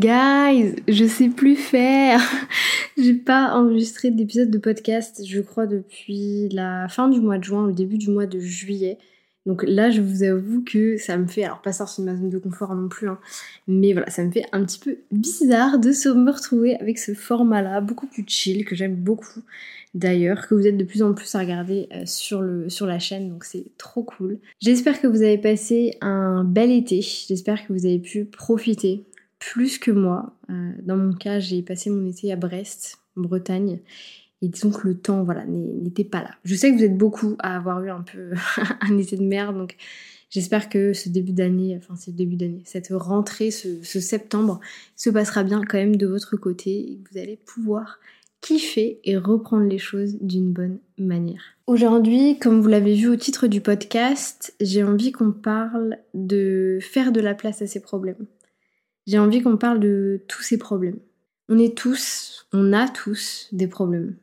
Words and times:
Guys, 0.00 0.76
je 0.86 1.06
sais 1.08 1.28
plus 1.28 1.56
faire. 1.56 2.20
J'ai 2.96 3.14
pas 3.14 3.56
enregistré 3.56 4.12
d'épisode 4.12 4.48
de 4.48 4.58
podcast, 4.58 5.22
je 5.26 5.40
crois, 5.40 5.66
depuis 5.66 6.48
la 6.50 6.86
fin 6.88 7.08
du 7.08 7.20
mois 7.20 7.36
de 7.38 7.42
juin, 7.42 7.66
le 7.66 7.72
début 7.72 7.98
du 7.98 8.08
mois 8.08 8.26
de 8.26 8.38
juillet. 8.38 8.98
Donc 9.44 9.64
là, 9.66 9.90
je 9.90 10.00
vous 10.00 10.22
avoue 10.22 10.62
que 10.62 10.98
ça 10.98 11.16
me 11.16 11.26
fait, 11.26 11.42
alors 11.42 11.62
pas 11.62 11.72
sortir 11.72 12.04
de 12.04 12.10
ma 12.10 12.16
zone 12.16 12.30
de 12.30 12.38
confort 12.38 12.76
non 12.76 12.88
plus, 12.88 13.08
hein, 13.08 13.18
mais 13.66 13.92
voilà, 13.92 14.08
ça 14.08 14.22
me 14.22 14.30
fait 14.30 14.44
un 14.52 14.64
petit 14.64 14.78
peu 14.78 14.98
bizarre 15.10 15.80
de 15.80 15.90
se 15.90 16.08
me 16.10 16.30
retrouver 16.30 16.76
avec 16.76 16.98
ce 16.98 17.12
format-là, 17.14 17.80
beaucoup 17.80 18.06
plus 18.06 18.24
chill, 18.24 18.64
que 18.64 18.76
j'aime 18.76 18.94
beaucoup 18.94 19.40
d'ailleurs, 19.94 20.46
que 20.46 20.54
vous 20.54 20.66
êtes 20.66 20.76
de 20.76 20.84
plus 20.84 21.02
en 21.02 21.12
plus 21.12 21.34
à 21.34 21.40
regarder 21.40 21.88
euh, 21.92 22.02
sur, 22.04 22.40
le, 22.40 22.68
sur 22.68 22.86
la 22.86 23.00
chaîne, 23.00 23.30
donc 23.30 23.44
c'est 23.44 23.64
trop 23.78 24.04
cool. 24.04 24.38
J'espère 24.60 25.00
que 25.00 25.08
vous 25.08 25.22
avez 25.22 25.38
passé 25.38 25.96
un 26.02 26.44
bel 26.44 26.70
été, 26.70 27.00
j'espère 27.00 27.66
que 27.66 27.72
vous 27.72 27.86
avez 27.86 27.98
pu 27.98 28.26
profiter 28.26 29.07
plus 29.38 29.78
que 29.78 29.90
moi. 29.90 30.34
Euh, 30.50 30.72
dans 30.82 30.96
mon 30.96 31.12
cas, 31.12 31.38
j'ai 31.38 31.62
passé 31.62 31.90
mon 31.90 32.06
été 32.06 32.32
à 32.32 32.36
Brest, 32.36 32.98
en 33.16 33.22
Bretagne. 33.22 33.80
Et 34.40 34.48
disons 34.48 34.70
que 34.70 34.86
le 34.86 34.96
temps, 34.96 35.24
voilà, 35.24 35.44
n'était 35.46 36.04
pas 36.04 36.22
là. 36.22 36.30
Je 36.44 36.54
sais 36.54 36.70
que 36.70 36.76
vous 36.76 36.84
êtes 36.84 36.96
beaucoup 36.96 37.36
à 37.40 37.56
avoir 37.56 37.82
eu 37.82 37.90
un 37.90 38.02
peu 38.02 38.30
un 38.80 38.98
été 38.98 39.16
de 39.16 39.24
merde, 39.24 39.56
donc 39.56 39.76
j'espère 40.30 40.68
que 40.68 40.92
ce 40.92 41.08
début 41.08 41.32
d'année, 41.32 41.76
enfin 41.76 41.96
ce 41.96 42.12
début 42.12 42.36
d'année, 42.36 42.62
cette 42.64 42.92
rentrée, 42.92 43.50
ce, 43.50 43.82
ce, 43.82 43.98
septembre, 43.98 44.60
se 44.94 45.10
passera 45.10 45.42
bien 45.42 45.62
quand 45.64 45.78
même 45.78 45.96
de 45.96 46.06
votre 46.06 46.36
côté 46.36 46.92
et 46.92 46.98
que 46.98 47.10
vous 47.12 47.18
allez 47.18 47.36
pouvoir 47.36 47.98
kiffer 48.40 49.00
et 49.02 49.16
reprendre 49.16 49.66
les 49.66 49.78
choses 49.78 50.16
d'une 50.20 50.52
bonne 50.52 50.78
manière. 50.96 51.42
Aujourd'hui, 51.66 52.38
comme 52.38 52.60
vous 52.60 52.68
l'avez 52.68 52.94
vu 52.94 53.08
au 53.08 53.16
titre 53.16 53.48
du 53.48 53.60
podcast, 53.60 54.54
j'ai 54.60 54.84
envie 54.84 55.10
qu'on 55.10 55.32
parle 55.32 55.98
de 56.14 56.78
faire 56.80 57.10
de 57.10 57.20
la 57.20 57.34
place 57.34 57.60
à 57.62 57.66
ses 57.66 57.80
problèmes 57.80 58.26
j'ai 59.08 59.18
envie 59.18 59.40
qu'on 59.40 59.56
parle 59.56 59.80
de 59.80 60.22
tous 60.28 60.42
ces 60.42 60.58
problèmes. 60.58 60.98
On 61.48 61.58
est 61.58 61.76
tous, 61.76 62.46
on 62.52 62.74
a 62.74 62.86
tous 62.88 63.48
des 63.52 63.66
problèmes. 63.66 64.16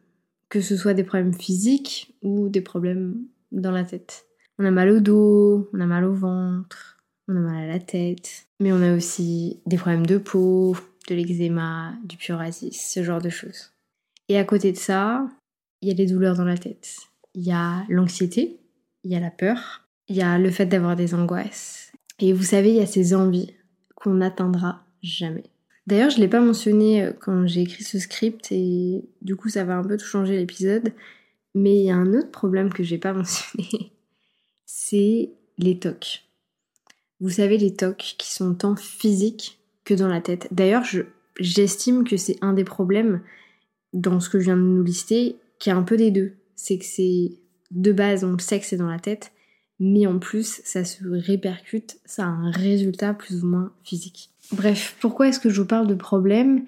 Que 0.48 0.62
ce 0.62 0.78
soit 0.78 0.94
des 0.94 1.04
problèmes 1.04 1.34
physiques 1.34 2.16
ou 2.22 2.50
des 2.50 2.62
problèmes 2.62 3.18
dans 3.52 3.72
la 3.72 3.84
tête. 3.84 4.28
On 4.60 4.66
a 4.66 4.70
mal 4.70 4.92
au 4.92 5.00
dos, 5.00 5.68
on 5.74 5.80
a 5.80 5.88
mal 5.88 6.06
au 6.06 6.14
ventre, 6.14 7.04
on 7.28 7.36
a 7.36 7.40
mal 7.40 7.64
à 7.64 7.68
la 7.68 7.80
tête. 7.80 8.46
Mais 8.60 8.72
on 8.72 8.82
a 8.84 8.96
aussi 8.96 9.60
des 9.66 9.78
problèmes 9.78 10.06
de 10.06 10.20
peau, 10.20 10.78
de 11.10 11.16
l'eczéma, 11.16 11.96
du 12.04 12.16
psoriasis, 12.18 12.80
ce 12.94 13.04
genre 13.04 13.22
de 13.22 13.30
choses. 13.30 13.72
Et 14.30 14.38
à 14.38 14.44
côté 14.44 14.72
de 14.72 14.78
ça, 14.78 15.28
il 15.82 15.90
y 15.90 15.92
a 15.92 15.96
des 15.96 16.06
douleurs 16.06 16.36
dans 16.36 16.46
la 16.46 16.60
tête. 16.60 16.96
Il 17.34 17.42
y 17.42 17.52
a 17.52 17.84
l'anxiété, 17.90 18.60
il 19.04 19.12
y 19.12 19.16
a 19.16 19.20
la 19.20 19.32
peur, 19.32 19.82
il 20.10 20.16
y 20.16 20.22
a 20.22 20.38
le 20.38 20.52
fait 20.52 20.68
d'avoir 20.68 20.96
des 20.96 21.16
angoisses. 21.16 21.92
Et 22.20 22.34
vous 22.34 22.44
savez, 22.44 22.70
il 22.70 22.78
y 22.78 22.82
a 22.82 22.86
ces 22.86 23.16
envies 23.16 23.56
qu'on 23.96 24.16
n'atteindra 24.16 24.85
jamais. 25.02 25.44
D'ailleurs, 25.88 26.10
je 26.10 26.18
ne 26.18 26.22
l'ai 26.22 26.28
pas 26.28 26.40
mentionné 26.42 27.04
euh, 27.04 27.14
quand 27.14 27.46
j'ai 27.46 27.62
écrit 27.62 27.84
ce 27.84 28.00
script 28.00 28.52
et 28.52 29.04
du 29.22 29.36
coup 29.36 29.50
ça 29.50 29.64
va 29.64 29.78
un 29.78 29.84
peu 29.84 29.98
tout 29.98 30.06
changer 30.06 30.36
l'épisode. 30.38 30.94
Mais 31.54 31.78
il 31.78 31.86
y 31.86 31.92
a 31.92 31.96
un 31.96 32.14
autre 32.14 32.32
problème 32.32 32.74
que 32.74 32.84
j'ai 32.84 32.98
pas 32.98 33.14
mentionné, 33.14 33.92
c'est 34.66 35.32
les 35.58 35.80
tocs. 35.80 36.24
Vous 37.22 37.30
savez, 37.30 37.58
les 37.58 37.74
tocs 37.74 38.16
qui 38.18 38.34
sont 38.34 38.56
tant 38.56 38.76
physiques 38.76 39.60
que 39.86 39.94
dans 39.94 40.10
la 40.10 40.20
tête. 40.20 40.48
D'ailleurs, 40.52 40.84
j'estime 41.40 42.04
que 42.04 42.18
c'est 42.18 42.38
un 42.42 42.54
des 42.54 42.66
problèmes 42.66 43.22
dans 43.94 44.20
ce 44.20 44.30
que 44.30 44.40
je 44.40 44.46
viens 44.46 44.58
de 44.58 44.62
nous 44.62 44.84
lister, 44.84 45.38
qui 45.60 45.70
a 45.70 45.78
un 45.78 45.84
peu 45.84 45.96
des 45.96 46.12
deux. 46.12 46.34
C'est 46.56 46.78
que 46.78 46.86
c'est 46.86 47.40
de 47.72 47.92
base, 47.94 48.24
on 48.24 48.34
le 48.34 48.40
sait 48.40 48.60
que 48.60 48.66
c'est 48.66 48.78
dans 48.78 48.90
la 48.90 49.00
tête, 49.00 49.32
mais 49.80 50.08
en 50.08 50.20
plus 50.20 50.62
ça 50.66 50.84
se 50.84 51.04
répercute, 51.06 51.98
ça 52.06 52.24
a 52.24 52.28
un 52.28 52.52
résultat 52.52 53.14
plus 53.14 53.44
ou 53.44 53.48
moins 53.48 53.74
physique. 53.84 54.32
Bref, 54.52 54.96
pourquoi 55.00 55.28
est-ce 55.28 55.40
que 55.40 55.50
je 55.50 55.62
vous 55.62 55.68
parle 55.68 55.88
de 55.88 55.96
problèmes 55.96 56.66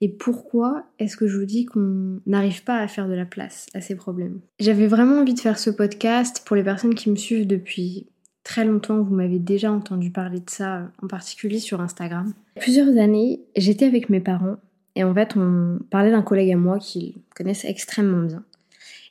et 0.00 0.08
pourquoi 0.08 0.84
est-ce 0.98 1.16
que 1.16 1.26
je 1.26 1.36
vous 1.36 1.44
dis 1.44 1.64
qu'on 1.64 2.20
n'arrive 2.26 2.62
pas 2.62 2.78
à 2.78 2.86
faire 2.86 3.08
de 3.08 3.14
la 3.14 3.24
place 3.24 3.66
à 3.74 3.80
ces 3.80 3.96
problèmes? 3.96 4.40
J'avais 4.60 4.86
vraiment 4.86 5.20
envie 5.20 5.34
de 5.34 5.40
faire 5.40 5.58
ce 5.58 5.70
podcast 5.70 6.42
pour 6.46 6.54
les 6.54 6.62
personnes 6.62 6.94
qui 6.94 7.10
me 7.10 7.16
suivent 7.16 7.46
depuis 7.46 8.06
très 8.44 8.64
longtemps, 8.64 9.02
vous 9.02 9.14
m'avez 9.14 9.38
déjà 9.38 9.70
entendu 9.70 10.10
parler 10.10 10.40
de 10.40 10.48
ça, 10.48 10.90
en 11.02 11.06
particulier 11.06 11.58
sur 11.58 11.80
Instagram. 11.80 12.32
Plusieurs 12.58 12.96
années, 12.96 13.40
j'étais 13.56 13.84
avec 13.84 14.08
mes 14.08 14.20
parents 14.20 14.56
et 14.94 15.04
en 15.04 15.12
fait 15.12 15.36
on 15.36 15.78
parlait 15.90 16.12
d'un 16.12 16.22
collègue 16.22 16.52
à 16.52 16.56
moi 16.56 16.78
qu'ils 16.78 17.14
connaissent 17.34 17.66
extrêmement 17.66 18.24
bien. 18.24 18.44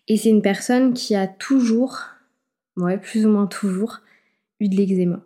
Et 0.08 0.18
c'est 0.18 0.30
une 0.30 0.42
personne 0.42 0.94
qui 0.94 1.16
a 1.16 1.28
toujours 1.28 2.00
ouais, 2.78 2.98
plus 2.98 3.26
ou 3.26 3.30
moins 3.30 3.48
toujours, 3.48 4.02
eu 4.60 4.70
de 4.70 4.76
l'eczéma. 4.76 5.22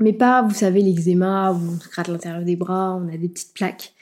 Mais 0.00 0.14
pas, 0.14 0.42
vous 0.42 0.54
savez, 0.54 0.80
l'eczéma 0.80 1.52
on 1.52 1.78
se 1.78 1.88
gratte 1.88 2.08
l'intérieur 2.08 2.42
des 2.42 2.56
bras, 2.56 2.96
on 2.96 3.08
a 3.12 3.16
des 3.16 3.28
petites 3.28 3.52
plaques. 3.54 3.94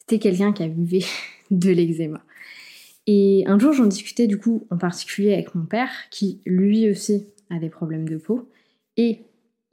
C'était 0.00 0.18
quelqu'un 0.18 0.52
qui 0.52 0.64
avait 0.64 1.04
de 1.50 1.70
l'eczéma. 1.70 2.20
Et 3.06 3.44
un 3.46 3.58
jour, 3.58 3.72
j'en 3.72 3.86
discutais 3.86 4.26
du 4.26 4.38
coup 4.38 4.66
en 4.70 4.76
particulier 4.76 5.32
avec 5.32 5.54
mon 5.54 5.64
père, 5.64 5.90
qui 6.10 6.40
lui 6.44 6.90
aussi 6.90 7.26
a 7.50 7.58
des 7.60 7.70
problèmes 7.70 8.08
de 8.08 8.16
peau, 8.16 8.50
et 8.96 9.20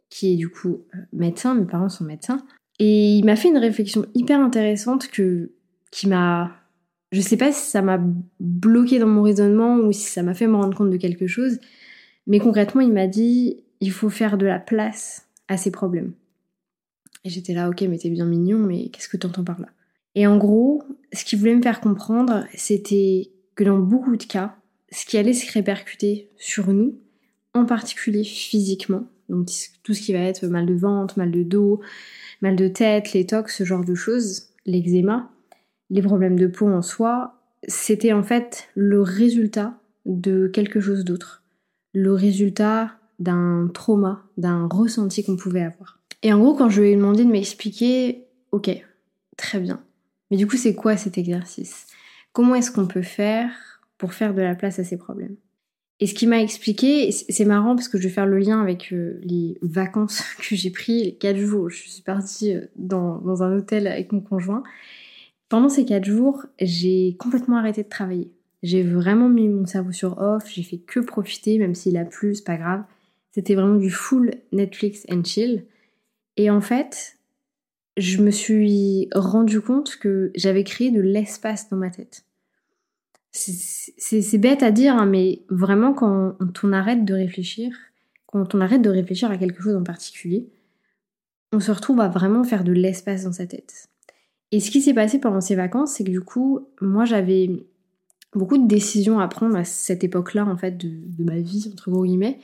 qui 0.09 0.33
est 0.33 0.35
du 0.35 0.50
coup 0.50 0.83
euh, 0.94 1.00
médecin, 1.12 1.56
mes 1.56 1.66
parents 1.66 1.89
sont 1.89 2.03
médecins. 2.03 2.45
Et 2.78 3.17
il 3.17 3.25
m'a 3.25 3.35
fait 3.35 3.50
une 3.50 3.57
réflexion 3.57 4.06
hyper 4.13 4.39
intéressante 4.39 5.07
que, 5.07 5.51
qui 5.91 6.07
m'a. 6.07 6.51
Je 7.12 7.22
sais 7.22 7.38
pas 7.38 7.51
si 7.51 7.69
ça 7.69 7.81
m'a 7.81 8.00
bloqué 8.39 9.00
dans 9.00 9.07
mon 9.07 9.23
raisonnement 9.23 9.78
ou 9.78 9.91
si 9.91 10.06
ça 10.06 10.23
m'a 10.23 10.33
fait 10.33 10.47
me 10.47 10.56
rendre 10.56 10.75
compte 10.75 10.89
de 10.89 10.97
quelque 10.97 11.28
chose, 11.28 11.59
mais 12.28 12.39
concrètement, 12.39 12.81
il 12.81 12.91
m'a 12.91 13.07
dit 13.07 13.63
il 13.81 13.91
faut 13.91 14.09
faire 14.09 14.38
de 14.38 14.45
la 14.45 14.59
place 14.59 15.28
à 15.53 15.58
ces 15.58 15.72
problèmes. 15.72 16.14
Et 17.24 17.30
j'étais 17.30 17.53
là, 17.53 17.69
ok, 17.69 17.81
mais 17.81 17.97
t'es 17.97 18.09
bien 18.09 18.25
mignon, 18.25 18.59
mais 18.59 18.90
qu'est-ce 18.90 19.08
que 19.08 19.18
t'entends 19.18 19.44
par 19.44 19.59
là? 19.59 19.68
Et 20.16 20.28
en 20.28 20.38
gros, 20.38 20.84
ce 21.14 21.24
qu'il 21.24 21.40
voulait 21.40 21.56
me 21.56 21.62
faire 21.62 21.80
comprendre, 21.80 22.46
c'était 22.53 23.31
que 23.56 23.63
dans 23.63 23.80
beaucoup 23.80 24.16
de 24.18 24.24
cas, 24.24 24.56
ce 24.92 25.06
qui 25.06 25.18
allait 25.18 25.34
se 25.34 25.52
répercuter 25.52 26.30
sur 26.38 26.68
nous, 26.74 27.00
en 27.53 27.66
particulier 27.66 28.24
physiquement, 28.24 29.08
donc 29.30 29.47
tout 29.84 29.94
ce 29.94 30.02
qui 30.02 30.13
va 30.13 30.19
être 30.19 30.46
mal 30.47 30.66
de 30.66 30.74
ventre, 30.74 31.18
mal 31.18 31.31
de 31.31 31.44
dos, 31.44 31.80
mal 32.42 32.56
de 32.56 32.68
tête, 32.68 33.13
les 33.13 33.25
tocs, 33.25 33.50
ce 33.50 33.63
genre 33.63 33.86
de 33.86 33.96
choses, 33.96 34.50
l'eczéma, 34.66 35.31
les 35.90 36.02
problèmes 36.02 36.38
de 36.38 36.47
peau 36.47 36.68
en 36.68 36.81
soi, 36.81 37.40
c'était 37.68 38.13
en 38.13 38.24
fait 38.24 38.69
le 38.75 39.02
résultat 39.02 39.80
de 40.06 40.47
quelque 40.47 40.80
chose 40.80 41.06
d'autre 41.06 41.44
le 41.94 42.13
résultat 42.13 42.92
d'un 43.19 43.69
trauma, 43.74 44.24
d'un 44.38 44.68
ressenti 44.68 45.24
qu'on 45.24 45.35
pouvait 45.35 45.63
avoir. 45.63 46.00
Et 46.22 46.31
en 46.31 46.40
gros, 46.40 46.56
quand 46.56 46.69
je 46.69 46.81
lui 46.81 46.90
ai 46.90 46.96
demandé 46.96 47.25
de 47.25 47.31
m'expliquer, 47.31 48.25
ok, 48.51 48.69
très 49.38 49.59
bien. 49.59 49.81
Mais 50.31 50.38
du 50.38 50.47
coup, 50.47 50.57
c'est 50.57 50.74
quoi 50.74 50.97
cet 50.97 51.18
exercice? 51.18 51.88
Comment 52.31 52.56
est-ce 52.56 52.72
qu'on 52.72 52.88
peut 52.88 53.01
faire 53.01 53.81
pour 53.97 54.13
faire 54.13 54.34
de 54.34 54.41
la 54.41 54.56
place 54.56 54.79
à 54.79 54.84
ces 54.84 54.97
problèmes? 54.97 55.35
Et 56.00 56.07
ce 56.07 56.13
qui 56.13 56.28
m'a 56.28 56.41
expliqué, 56.41 57.12
c'est 57.12 57.46
marrant 57.46 57.75
parce 57.75 57.88
que 57.88 57.97
je 57.97 58.03
vais 58.03 58.13
faire 58.13 58.25
le 58.25 58.40
lien 58.40 58.62
avec 58.62 58.91
euh, 58.91 59.19
les 59.24 59.57
vacances 59.62 60.24
que 60.38 60.56
j'ai 60.56 60.72
pris, 60.72 61.03
les 61.03 61.16
4 61.16 61.38
jours. 61.38 61.69
Je 61.69 61.88
suis 61.88 62.01
partie 62.01 62.56
euh, 62.56 62.66
dans, 62.75 63.19
dans 63.19 63.44
un 63.44 63.56
hôtel 63.57 63.88
avec 63.88 64.12
mon 64.12 64.22
conjoint. 64.22 64.63
Pendant 65.50 65.69
ces 65.69 65.85
4 65.85 66.03
jours, 66.03 66.45
j'ai 66.59 67.16
complètement 67.19 67.57
arrêté 67.57 67.84
de 67.84 67.90
travailler. 67.90 68.31
J'ai 68.63 68.81
vraiment 68.81 69.30
mis 69.30 69.47
mon 69.50 69.66
cerveau 69.66 69.91
sur 69.91 70.18
off, 70.18 70.50
j'ai 70.50 70.63
fait 70.63 70.78
que 70.78 71.00
profiter, 71.00 71.59
même 71.59 71.75
s'il 71.75 71.97
a 71.97 72.06
plu, 72.06 72.34
c'est 72.34 72.45
pas 72.45 72.57
grave. 72.57 72.84
C'était 73.33 73.55
vraiment 73.55 73.75
du 73.75 73.89
full 73.89 74.31
Netflix 74.51 75.05
and 75.11 75.23
chill. 75.23 75.66
Et 76.38 76.49
en 76.49 76.61
fait, 76.61 77.17
je 77.97 78.21
me 78.21 78.31
suis 78.31 79.09
rendu 79.13 79.61
compte 79.61 79.97
que 79.97 80.31
j'avais 80.35 80.63
créé 80.63 80.91
de 80.91 81.01
l'espace 81.01 81.69
dans 81.69 81.77
ma 81.77 81.89
tête. 81.89 82.25
C'est 83.31 84.38
bête 84.38 84.61
à 84.61 84.69
dire, 84.69 84.95
hein, 84.95 85.07
mais 85.07 85.41
vraiment 85.49 85.94
quand 85.94 86.63
on 86.63 86.71
arrête 86.71 87.03
de 87.03 87.16
réfléchir, 87.16 87.75
quand 88.27 88.53
on 88.53 88.61
arrête 88.61 88.83
de 88.83 88.89
réfléchir 88.89 89.31
à 89.31 89.38
quelque 89.38 89.63
chose 89.63 89.75
en 89.75 89.83
particulier, 89.83 90.47
on 91.51 91.59
se 91.59 91.71
retrouve 91.71 92.00
à 92.00 92.09
vraiment 92.09 92.44
faire 92.44 92.63
de 92.63 92.71
l'espace 92.71 93.23
dans 93.23 93.31
sa 93.31 93.47
tête. 93.47 93.88
Et 94.51 94.59
ce 94.59 94.69
qui 94.69 94.81
s'est 94.81 94.94
passé 94.94 95.19
pendant 95.19 95.41
ces 95.41 95.56
vacances, 95.56 95.94
c'est 95.94 96.03
que 96.03 96.12
du 96.12 96.21
coup, 96.21 96.68
moi 96.79 97.06
j'avais 97.06 97.50
beaucoup 98.36 98.57
de 98.57 98.68
décisions 98.68 99.19
à 99.19 99.27
prendre 99.27 99.56
à 99.56 99.63
cette 99.63 100.03
époque-là, 100.03 100.45
en 100.45 100.57
fait, 100.57 100.77
de, 100.77 101.24
ma 101.24 101.39
vie, 101.39 101.69
entre 101.71 101.91
gros 101.91 102.06
guillemets, 102.06 102.39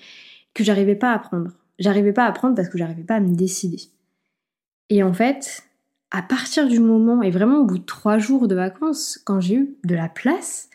que 0.54 0.64
j'arrivais 0.64 0.96
pas 0.96 1.14
à 1.14 1.20
prendre. 1.20 1.52
J'arrivais 1.78 2.14
pas 2.14 2.26
à 2.26 2.32
prendre 2.32 2.56
parce 2.56 2.70
que 2.70 2.78
j'arrivais 2.78 3.04
pas 3.04 3.16
à 3.16 3.20
me 3.20 3.36
décider. 3.36 3.82
Et 4.90 5.04
en 5.04 5.14
fait, 5.14 5.64
à 6.12 6.22
partir 6.22 6.68
du 6.68 6.80
moment, 6.80 7.22
et 7.22 7.32
vraiment 7.32 7.60
au 7.60 7.66
bout 7.66 7.78
de 7.78 7.86
trois 7.86 8.18
jours 8.18 8.48
de 8.48 8.56
vacances, 8.56 9.20
quand 9.24 9.40
j'ai 9.40 9.56
eu 9.56 9.78
de 9.86 9.96
la 9.96 10.10
place, 10.10 10.70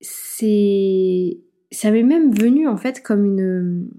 c'est. 0.00 1.38
Ça 1.72 1.90
m'est 1.90 2.04
même 2.04 2.32
venu 2.32 2.68
en 2.68 2.76
fait 2.76 3.02
comme 3.02 3.24
une. 3.24 3.90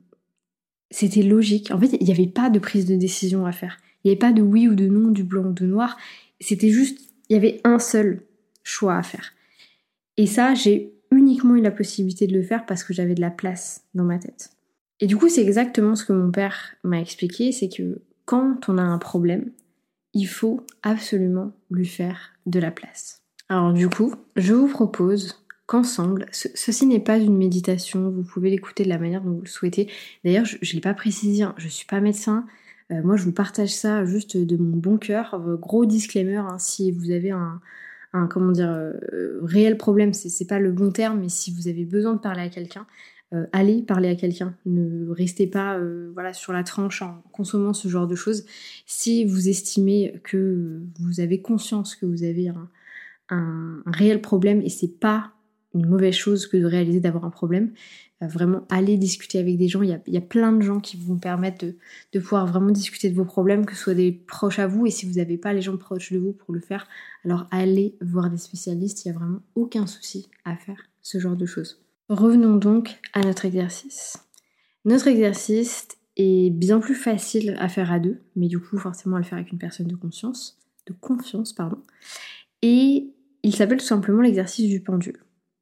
C'était 0.89 1.21
logique. 1.21 1.71
En 1.71 1.79
fait, 1.79 1.97
il 1.99 2.05
n'y 2.05 2.13
avait 2.13 2.27
pas 2.27 2.49
de 2.49 2.59
prise 2.59 2.85
de 2.85 2.95
décision 2.95 3.45
à 3.45 3.51
faire. 3.51 3.77
Il 4.03 4.07
n'y 4.07 4.11
avait 4.11 4.19
pas 4.19 4.31
de 4.31 4.41
oui 4.41 4.67
ou 4.67 4.75
de 4.75 4.87
non, 4.87 5.11
du 5.11 5.23
blanc 5.23 5.49
ou 5.49 5.53
de 5.53 5.65
noir. 5.65 5.97
C'était 6.39 6.69
juste. 6.69 6.99
Il 7.29 7.33
y 7.33 7.35
avait 7.35 7.59
un 7.65 7.77
seul 7.77 8.21
choix 8.63 8.95
à 8.95 9.03
faire. 9.03 9.33
Et 10.15 10.27
ça, 10.27 10.53
j'ai 10.53 10.93
uniquement 11.11 11.55
eu 11.55 11.61
la 11.61 11.71
possibilité 11.71 12.25
de 12.25 12.33
le 12.33 12.41
faire 12.41 12.65
parce 12.65 12.83
que 12.83 12.93
j'avais 12.93 13.15
de 13.15 13.21
la 13.21 13.31
place 13.31 13.83
dans 13.93 14.05
ma 14.05 14.17
tête. 14.17 14.56
Et 14.99 15.07
du 15.07 15.17
coup, 15.17 15.29
c'est 15.29 15.41
exactement 15.41 15.95
ce 15.95 16.05
que 16.05 16.13
mon 16.13 16.31
père 16.31 16.75
m'a 16.83 16.99
expliqué, 16.99 17.51
c'est 17.51 17.69
que 17.69 18.01
quand 18.25 18.67
on 18.67 18.77
a 18.77 18.83
un 18.83 18.97
problème, 18.97 19.51
il 20.13 20.27
faut 20.27 20.65
absolument 20.83 21.51
lui 21.69 21.85
faire 21.85 22.33
de 22.45 22.59
la 22.59 22.71
place. 22.71 23.21
Alors 23.49 23.71
du 23.73 23.87
coup, 23.87 24.13
je 24.35 24.53
vous 24.53 24.67
propose 24.67 25.45
qu'ensemble, 25.67 26.25
ceci 26.31 26.85
n'est 26.85 26.99
pas 26.99 27.17
une 27.17 27.37
méditation, 27.37 28.09
vous 28.09 28.23
pouvez 28.23 28.49
l'écouter 28.49 28.83
de 28.83 28.89
la 28.89 28.97
manière 28.97 29.21
dont 29.21 29.33
vous 29.33 29.41
le 29.41 29.47
souhaitez. 29.47 29.89
D'ailleurs, 30.23 30.45
je 30.45 30.55
ne 30.55 30.73
l'ai 30.73 30.81
pas 30.81 30.93
précisé, 30.93 31.43
hein, 31.43 31.53
je 31.57 31.65
ne 31.65 31.69
suis 31.69 31.85
pas 31.85 31.99
médecin, 31.99 32.45
euh, 32.91 33.01
moi 33.03 33.17
je 33.17 33.23
vous 33.23 33.33
partage 33.33 33.73
ça 33.73 34.05
juste 34.05 34.37
de 34.37 34.57
mon 34.57 34.77
bon 34.77 34.97
cœur. 34.97 35.33
Euh, 35.35 35.57
gros 35.57 35.85
disclaimer, 35.85 36.37
hein, 36.37 36.57
si 36.57 36.91
vous 36.91 37.11
avez 37.11 37.31
un, 37.31 37.61
comment 38.29 38.51
dire, 38.51 38.69
euh, 38.69 39.39
réel 39.43 39.77
problème, 39.77 40.13
c'est 40.13 40.47
pas 40.47 40.59
le 40.59 40.71
bon 40.71 40.91
terme, 40.91 41.19
mais 41.19 41.29
si 41.29 41.53
vous 41.53 41.67
avez 41.67 41.85
besoin 41.85 42.13
de 42.13 42.19
parler 42.19 42.41
à 42.41 42.49
quelqu'un, 42.49 42.87
allez 43.51 43.81
parler 43.81 44.09
à 44.09 44.15
quelqu'un. 44.15 44.55
Ne 44.65 45.09
restez 45.09 45.47
pas 45.47 45.79
voilà, 46.13 46.33
sur 46.33 46.53
la 46.53 46.63
tranche 46.63 47.01
en 47.01 47.21
consommant 47.31 47.73
ce 47.73 47.87
genre 47.87 48.07
de 48.07 48.15
choses. 48.15 48.45
Si 48.85 49.25
vous 49.25 49.49
estimez 49.49 50.19
que 50.23 50.81
vous 50.99 51.19
avez 51.19 51.41
conscience 51.41 51.95
que 51.95 52.05
vous 52.05 52.23
avez 52.23 52.49
un, 53.29 53.83
réel 53.85 54.21
problème 54.21 54.61
et 54.61 54.69
c'est 54.69 54.99
pas 54.99 55.33
une 55.73 55.87
mauvaise 55.87 56.15
chose 56.15 56.47
que 56.47 56.57
de 56.57 56.65
réaliser 56.65 56.99
d'avoir 56.99 57.25
un 57.25 57.29
problème. 57.29 57.71
Euh, 58.21 58.27
vraiment, 58.27 58.65
allez 58.69 58.97
discuter 58.97 59.39
avec 59.39 59.57
des 59.57 59.67
gens. 59.67 59.81
Il 59.81 59.89
y, 59.89 60.17
a, 60.17 60.21
plein 60.21 60.51
de 60.51 60.61
gens 60.61 60.79
qui 60.79 60.97
vous 60.97 61.17
permettent 61.17 61.63
de, 61.63 61.75
de, 62.13 62.19
pouvoir 62.19 62.47
vraiment 62.47 62.71
discuter 62.71 63.09
de 63.09 63.15
vos 63.15 63.25
problèmes, 63.25 63.65
que 63.65 63.75
ce 63.75 63.83
soit 63.83 63.93
des 63.93 64.11
proches 64.11 64.59
à 64.59 64.67
vous. 64.67 64.85
Et 64.85 64.91
si 64.91 65.05
vous 65.05 65.15
n'avez 65.15 65.37
pas 65.37 65.53
les 65.53 65.61
gens 65.61 65.77
proches 65.77 66.11
de 66.11 66.17
vous 66.17 66.33
pour 66.33 66.53
le 66.53 66.59
faire, 66.59 66.87
alors 67.25 67.47
allez 67.51 67.95
voir 68.01 68.29
des 68.29 68.37
spécialistes. 68.37 69.05
Il 69.05 69.11
n'y 69.11 69.15
a 69.15 69.19
vraiment 69.19 69.41
aucun 69.55 69.85
souci 69.85 70.29
à 70.45 70.55
faire 70.55 70.81
ce 71.01 71.19
genre 71.19 71.35
de 71.35 71.45
choses. 71.45 71.86
Revenons 72.09 72.55
donc 72.55 72.99
à 73.13 73.21
notre 73.21 73.45
exercice. 73.45 74.17
Notre 74.85 75.07
exercice 75.07 75.89
est 76.15 76.49
bien 76.49 76.79
plus 76.79 76.95
facile 76.95 77.55
à 77.59 77.67
faire 77.67 77.91
à 77.91 77.99
deux, 77.99 78.21
mais 78.35 78.47
du 78.47 78.59
coup 78.59 78.77
forcément 78.77 79.17
à 79.17 79.19
le 79.19 79.25
faire 79.25 79.37
avec 79.37 79.51
une 79.51 79.57
personne 79.57 79.87
de 79.87 79.95
conscience, 79.95 80.57
de 80.85 80.93
confiance, 80.93 81.53
pardon. 81.53 81.77
Et 82.61 83.13
il 83.43 83.55
s'appelle 83.55 83.79
tout 83.79 83.85
simplement 83.85 84.21
l'exercice 84.21 84.69
du 84.69 84.81
pendule. 84.81 85.17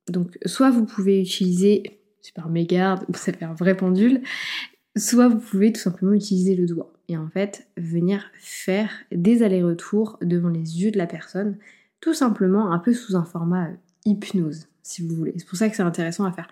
Donc 0.09 0.37
soit 0.45 0.69
vous 0.69 0.85
pouvez 0.85 1.21
utiliser, 1.21 1.99
super 2.21 2.47
mégarde, 2.49 3.03
ça 3.15 3.33
fait 3.33 3.45
un 3.45 3.55
vrai 3.55 3.75
pendule, 3.75 4.21
soit 4.95 5.27
vous 5.27 5.39
pouvez 5.39 5.73
tout 5.73 5.81
simplement 5.81 6.13
utiliser 6.13 6.55
le 6.55 6.67
doigt 6.67 6.93
et 7.07 7.17
en 7.17 7.27
fait 7.27 7.67
venir 7.77 8.31
faire 8.39 8.91
des 9.11 9.43
allers-retours 9.43 10.17
devant 10.21 10.49
les 10.49 10.81
yeux 10.81 10.91
de 10.91 10.97
la 10.97 11.07
personne, 11.07 11.57
tout 11.99 12.13
simplement 12.13 12.71
un 12.71 12.79
peu 12.79 12.93
sous 12.93 13.15
un 13.15 13.25
format 13.25 13.69
euh, 13.69 13.73
hypnose, 14.05 14.67
si 14.85 15.05
vous 15.05 15.15
voulez. 15.15 15.33
C'est 15.37 15.47
pour 15.47 15.57
ça 15.57 15.69
que 15.69 15.75
c'est 15.75 15.83
intéressant 15.83 16.25
à 16.25 16.31
faire 16.31 16.47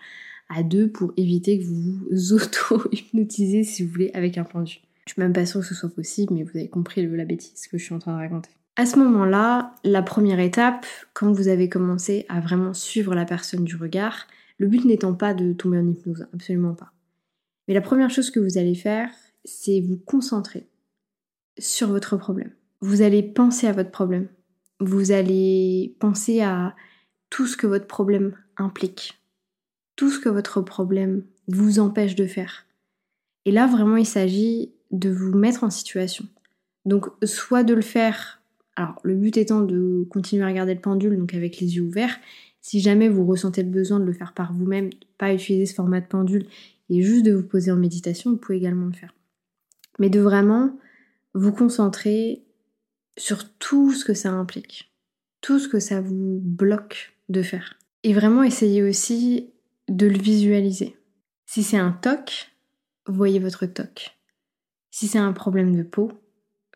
à 0.49 0.63
deux 0.63 0.89
pour 0.89 1.13
éviter 1.17 1.59
que 1.59 1.65
vous 1.65 1.99
vous 2.09 2.33
auto-hypnotisez, 2.33 3.63
si 3.63 3.83
vous 3.83 3.91
voulez, 3.91 4.11
avec 4.13 4.37
un 4.37 4.43
pendule. 4.43 4.81
Je 5.07 5.13
suis 5.13 5.21
même 5.21 5.33
pas 5.33 5.45
sûre 5.45 5.61
que 5.61 5.67
ce 5.67 5.75
soit 5.75 5.93
possible, 5.93 6.33
mais 6.33 6.43
vous 6.43 6.57
avez 6.57 6.69
compris 6.69 7.05
la 7.05 7.25
bêtise 7.25 7.67
que 7.67 7.77
je 7.77 7.83
suis 7.83 7.93
en 7.93 7.99
train 7.99 8.13
de 8.13 8.17
raconter. 8.17 8.49
À 8.75 8.85
ce 8.85 8.97
moment-là, 8.99 9.75
la 9.83 10.01
première 10.01 10.39
étape, 10.39 10.85
quand 11.13 11.31
vous 11.31 11.47
avez 11.47 11.69
commencé 11.69 12.25
à 12.29 12.39
vraiment 12.39 12.73
suivre 12.73 13.13
la 13.13 13.25
personne 13.25 13.63
du 13.63 13.75
regard, 13.75 14.27
le 14.57 14.67
but 14.67 14.85
n'étant 14.85 15.13
pas 15.13 15.33
de 15.33 15.53
tomber 15.53 15.77
en 15.77 15.87
hypnose, 15.87 16.25
absolument 16.33 16.73
pas. 16.73 16.91
Mais 17.67 17.73
la 17.73 17.81
première 17.81 18.09
chose 18.09 18.31
que 18.31 18.39
vous 18.39 18.57
allez 18.57 18.75
faire, 18.75 19.09
c'est 19.45 19.81
vous 19.81 19.97
concentrer 19.97 20.67
sur 21.59 21.89
votre 21.89 22.17
problème. 22.17 22.51
Vous 22.81 23.01
allez 23.01 23.23
penser 23.23 23.67
à 23.67 23.73
votre 23.73 23.91
problème. 23.91 24.27
Vous 24.79 25.11
allez 25.11 25.95
penser 25.99 26.41
à 26.41 26.75
tout 27.33 27.47
ce 27.47 27.57
que 27.57 27.65
votre 27.65 27.87
problème 27.87 28.35
implique. 28.57 29.19
Tout 29.95 30.11
ce 30.11 30.19
que 30.19 30.29
votre 30.29 30.61
problème 30.61 31.23
vous 31.47 31.79
empêche 31.79 32.13
de 32.13 32.27
faire. 32.27 32.67
Et 33.45 33.51
là, 33.51 33.65
vraiment, 33.65 33.97
il 33.97 34.05
s'agit 34.05 34.71
de 34.91 35.09
vous 35.09 35.35
mettre 35.35 35.63
en 35.63 35.71
situation. 35.71 36.27
Donc, 36.85 37.07
soit 37.25 37.63
de 37.63 37.73
le 37.73 37.81
faire 37.81 38.43
alors, 38.75 38.99
le 39.01 39.15
but 39.15 39.35
étant 39.37 39.61
de 39.61 40.05
continuer 40.11 40.43
à 40.43 40.47
regarder 40.47 40.75
le 40.75 40.79
pendule, 40.79 41.17
donc 41.17 41.33
avec 41.33 41.59
les 41.59 41.75
yeux 41.75 41.81
ouverts. 41.81 42.15
Si 42.61 42.81
jamais 42.81 43.09
vous 43.09 43.25
ressentez 43.25 43.63
le 43.63 43.69
besoin 43.69 43.99
de 43.99 44.05
le 44.05 44.13
faire 44.13 44.33
par 44.33 44.53
vous-même, 44.53 44.91
pas 45.17 45.33
utiliser 45.33 45.65
ce 45.65 45.73
format 45.73 46.01
de 46.01 46.07
pendule 46.07 46.45
et 46.89 47.01
juste 47.01 47.25
de 47.25 47.33
vous 47.33 47.43
poser 47.43 47.71
en 47.71 47.77
méditation, 47.77 48.29
vous 48.29 48.37
pouvez 48.37 48.59
également 48.59 48.85
le 48.85 48.93
faire. 48.93 49.15
Mais 49.97 50.11
de 50.11 50.19
vraiment 50.19 50.77
vous 51.33 51.51
concentrer 51.51 52.43
sur 53.17 53.49
tout 53.57 53.91
ce 53.91 54.05
que 54.05 54.13
ça 54.13 54.31
implique, 54.31 54.93
tout 55.41 55.57
ce 55.57 55.67
que 55.67 55.79
ça 55.79 55.99
vous 55.99 56.39
bloque 56.39 57.12
de 57.29 57.41
faire. 57.41 57.77
Et 58.03 58.13
vraiment 58.13 58.43
essayer 58.43 58.83
aussi 58.83 59.49
de 59.87 60.07
le 60.07 60.17
visualiser. 60.17 60.95
Si 61.45 61.63
c'est 61.63 61.77
un 61.77 61.91
toc, 61.91 62.51
voyez 63.05 63.39
votre 63.39 63.65
toc. 63.65 64.17
Si 64.91 65.07
c'est 65.07 65.19
un 65.19 65.33
problème 65.33 65.75
de 65.75 65.83
peau, 65.83 66.11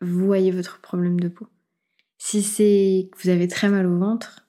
voyez 0.00 0.50
votre 0.50 0.80
problème 0.80 1.20
de 1.20 1.28
peau. 1.28 1.46
Si 2.18 2.42
c'est 2.42 3.08
que 3.12 3.22
vous 3.22 3.28
avez 3.28 3.48
très 3.48 3.68
mal 3.68 3.86
au 3.86 3.98
ventre, 3.98 4.46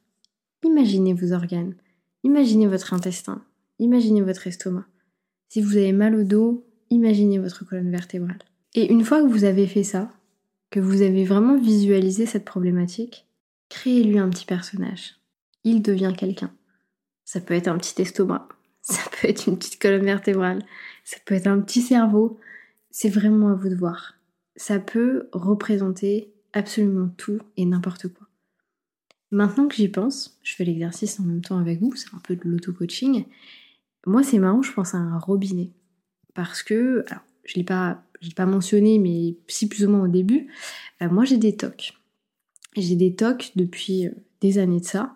imaginez 0.64 1.14
vos 1.14 1.34
organes, 1.34 1.76
imaginez 2.24 2.68
votre 2.68 2.94
intestin, 2.94 3.44
imaginez 3.78 4.22
votre 4.22 4.48
estomac. 4.48 4.86
Si 5.50 5.62
vous 5.62 5.78
avez 5.78 5.94
mal 5.94 6.16
au 6.16 6.24
dos, 6.24 6.66
imaginez 6.90 7.40
votre 7.40 7.66
colonne 7.66 7.92
vertébrale. 7.92 8.40
Et 8.76 8.92
une 8.92 9.04
fois 9.04 9.22
que 9.22 9.28
vous 9.28 9.44
avez 9.44 9.68
fait 9.68 9.84
ça, 9.84 10.12
que 10.70 10.80
vous 10.80 11.02
avez 11.02 11.26
vraiment 11.26 11.58
visualisé 11.58 12.26
cette 12.26 12.46
problématique, 12.46 13.28
créez-lui 13.70 14.20
un 14.20 14.30
petit 14.30 14.46
personnage. 14.46 15.19
Il 15.64 15.82
devient 15.82 16.14
quelqu'un. 16.18 16.52
Ça 17.26 17.42
peut 17.42 17.54
être 17.54 17.68
un 17.68 17.78
petit 17.78 18.02
estomac, 18.02 18.48
ça 18.82 19.02
peut 19.12 19.28
être 19.28 19.48
une 19.48 19.58
petite 19.58 19.82
colonne 19.82 20.06
vertébrale, 20.06 20.64
ça 21.04 21.18
peut 21.26 21.36
être 21.36 21.48
un 21.48 21.60
petit 21.60 21.82
cerveau. 21.82 22.40
C'est 22.92 23.10
vraiment 23.10 23.50
à 23.50 23.56
vous 23.56 23.70
de 23.70 23.76
voir. 23.76 24.16
Ça 24.56 24.80
peut 24.80 25.30
représenter 25.32 26.34
absolument 26.54 27.10
tout 27.18 27.40
et 27.56 27.66
n'importe 27.66 28.08
quoi. 28.08 28.28
Maintenant 29.32 29.68
que 29.68 29.76
j'y 29.76 29.90
pense, 29.90 30.40
je 30.42 30.56
fais 30.56 30.66
l'exercice 30.66 31.20
en 31.20 31.24
même 31.24 31.42
temps 31.42 31.60
avec 31.60 31.80
vous, 31.80 31.96
c'est 31.96 32.14
un 32.16 32.20
peu 32.20 32.36
de 32.36 32.42
l'auto-coaching. 32.46 33.26
Moi, 34.08 34.24
c'est 34.24 34.40
marrant, 34.40 34.64
je 34.64 34.74
pense 34.74 34.96
à 34.96 34.98
un 34.98 35.20
robinet. 35.20 35.72
Parce 36.34 36.64
que, 36.64 37.06
je 37.44 37.54
ne 37.54 37.60
l'ai 37.60 37.64
pas, 37.64 38.04
pas 38.36 38.46
mentionné, 38.46 38.98
mais 38.98 39.36
si 39.48 39.68
plus 39.68 39.86
ou 39.86 39.90
moins 39.90 40.06
au 40.06 40.08
début, 40.08 40.48
euh, 41.02 41.10
moi 41.10 41.26
j'ai 41.26 41.38
des 41.38 41.56
tocs. 41.56 41.94
J'ai 42.76 42.96
des 42.96 43.16
tocs 43.16 43.52
depuis 43.56 44.08
euh, 44.08 44.12
des 44.42 44.58
années 44.58 44.80
de 44.80 44.86
ça. 44.86 45.16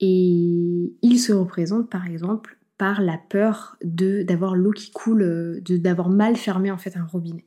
Et 0.00 0.94
ils 1.02 1.18
se 1.18 1.32
représentent 1.32 1.90
par 1.90 2.06
exemple 2.06 2.58
par 2.78 3.02
la 3.02 3.18
peur 3.18 3.76
de 3.84 4.22
d'avoir 4.22 4.56
l'eau 4.56 4.70
qui 4.70 4.90
coule, 4.90 5.22
euh, 5.22 5.60
de 5.60 5.76
d'avoir 5.76 6.08
mal 6.08 6.36
fermé 6.36 6.70
en 6.70 6.78
fait 6.78 6.96
un 6.96 7.04
robinet 7.04 7.44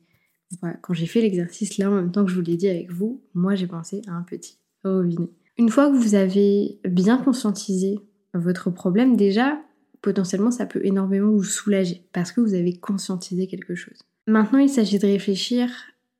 quand 0.80 0.94
j'ai 0.94 1.06
fait 1.06 1.20
l'exercice 1.20 1.78
là 1.78 1.90
en 1.90 1.94
même 1.94 2.12
temps 2.12 2.24
que 2.24 2.30
je 2.30 2.36
vous 2.36 2.42
l'ai 2.42 2.56
dit 2.56 2.68
avec 2.68 2.90
vous, 2.90 3.22
moi 3.34 3.54
j'ai 3.54 3.66
pensé 3.66 4.02
à 4.06 4.12
un 4.12 4.22
petit 4.22 4.58
robinet. 4.82 5.30
Une 5.56 5.68
fois 5.68 5.90
que 5.90 5.96
vous 5.96 6.14
avez 6.14 6.80
bien 6.84 7.18
conscientisé 7.18 8.00
votre 8.34 8.70
problème, 8.70 9.16
déjà, 9.16 9.60
potentiellement 10.02 10.50
ça 10.50 10.66
peut 10.66 10.84
énormément 10.84 11.30
vous 11.30 11.44
soulager 11.44 12.06
parce 12.12 12.32
que 12.32 12.40
vous 12.40 12.54
avez 12.54 12.74
conscientisé 12.74 13.46
quelque 13.46 13.74
chose. 13.74 13.98
Maintenant, 14.26 14.58
il 14.58 14.68
s'agit 14.68 14.98
de 14.98 15.06
réfléchir 15.06 15.70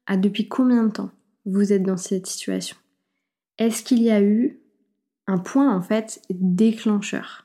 à 0.06 0.16
depuis 0.16 0.48
combien 0.48 0.84
de 0.84 0.92
temps 0.92 1.10
vous 1.46 1.72
êtes 1.72 1.82
dans 1.82 1.96
cette 1.96 2.26
situation. 2.26 2.76
Est-ce 3.58 3.82
qu'il 3.82 4.02
y 4.02 4.10
a 4.10 4.22
eu 4.22 4.60
un 5.26 5.38
point 5.38 5.74
en 5.74 5.82
fait 5.82 6.22
déclencheur 6.30 7.44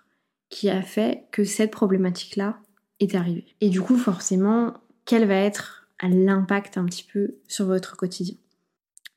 qui 0.50 0.69
a 0.69 0.81
fait 0.81 1.25
que 1.31 1.43
cette 1.43 1.71
problématique-là 1.71 2.59
est 3.00 3.15
arrivée 3.15 3.55
Et 3.62 3.69
du 3.69 3.81
coup, 3.81 3.98
forcément, 3.98 4.74
quelle 5.05 5.27
va 5.27 5.36
être 5.36 5.88
l'impact 6.01 6.77
un 6.77 6.86
petit 6.86 7.03
peu 7.12 7.36
sur 7.48 7.65
votre 7.65 7.95
quotidien? 7.95 8.36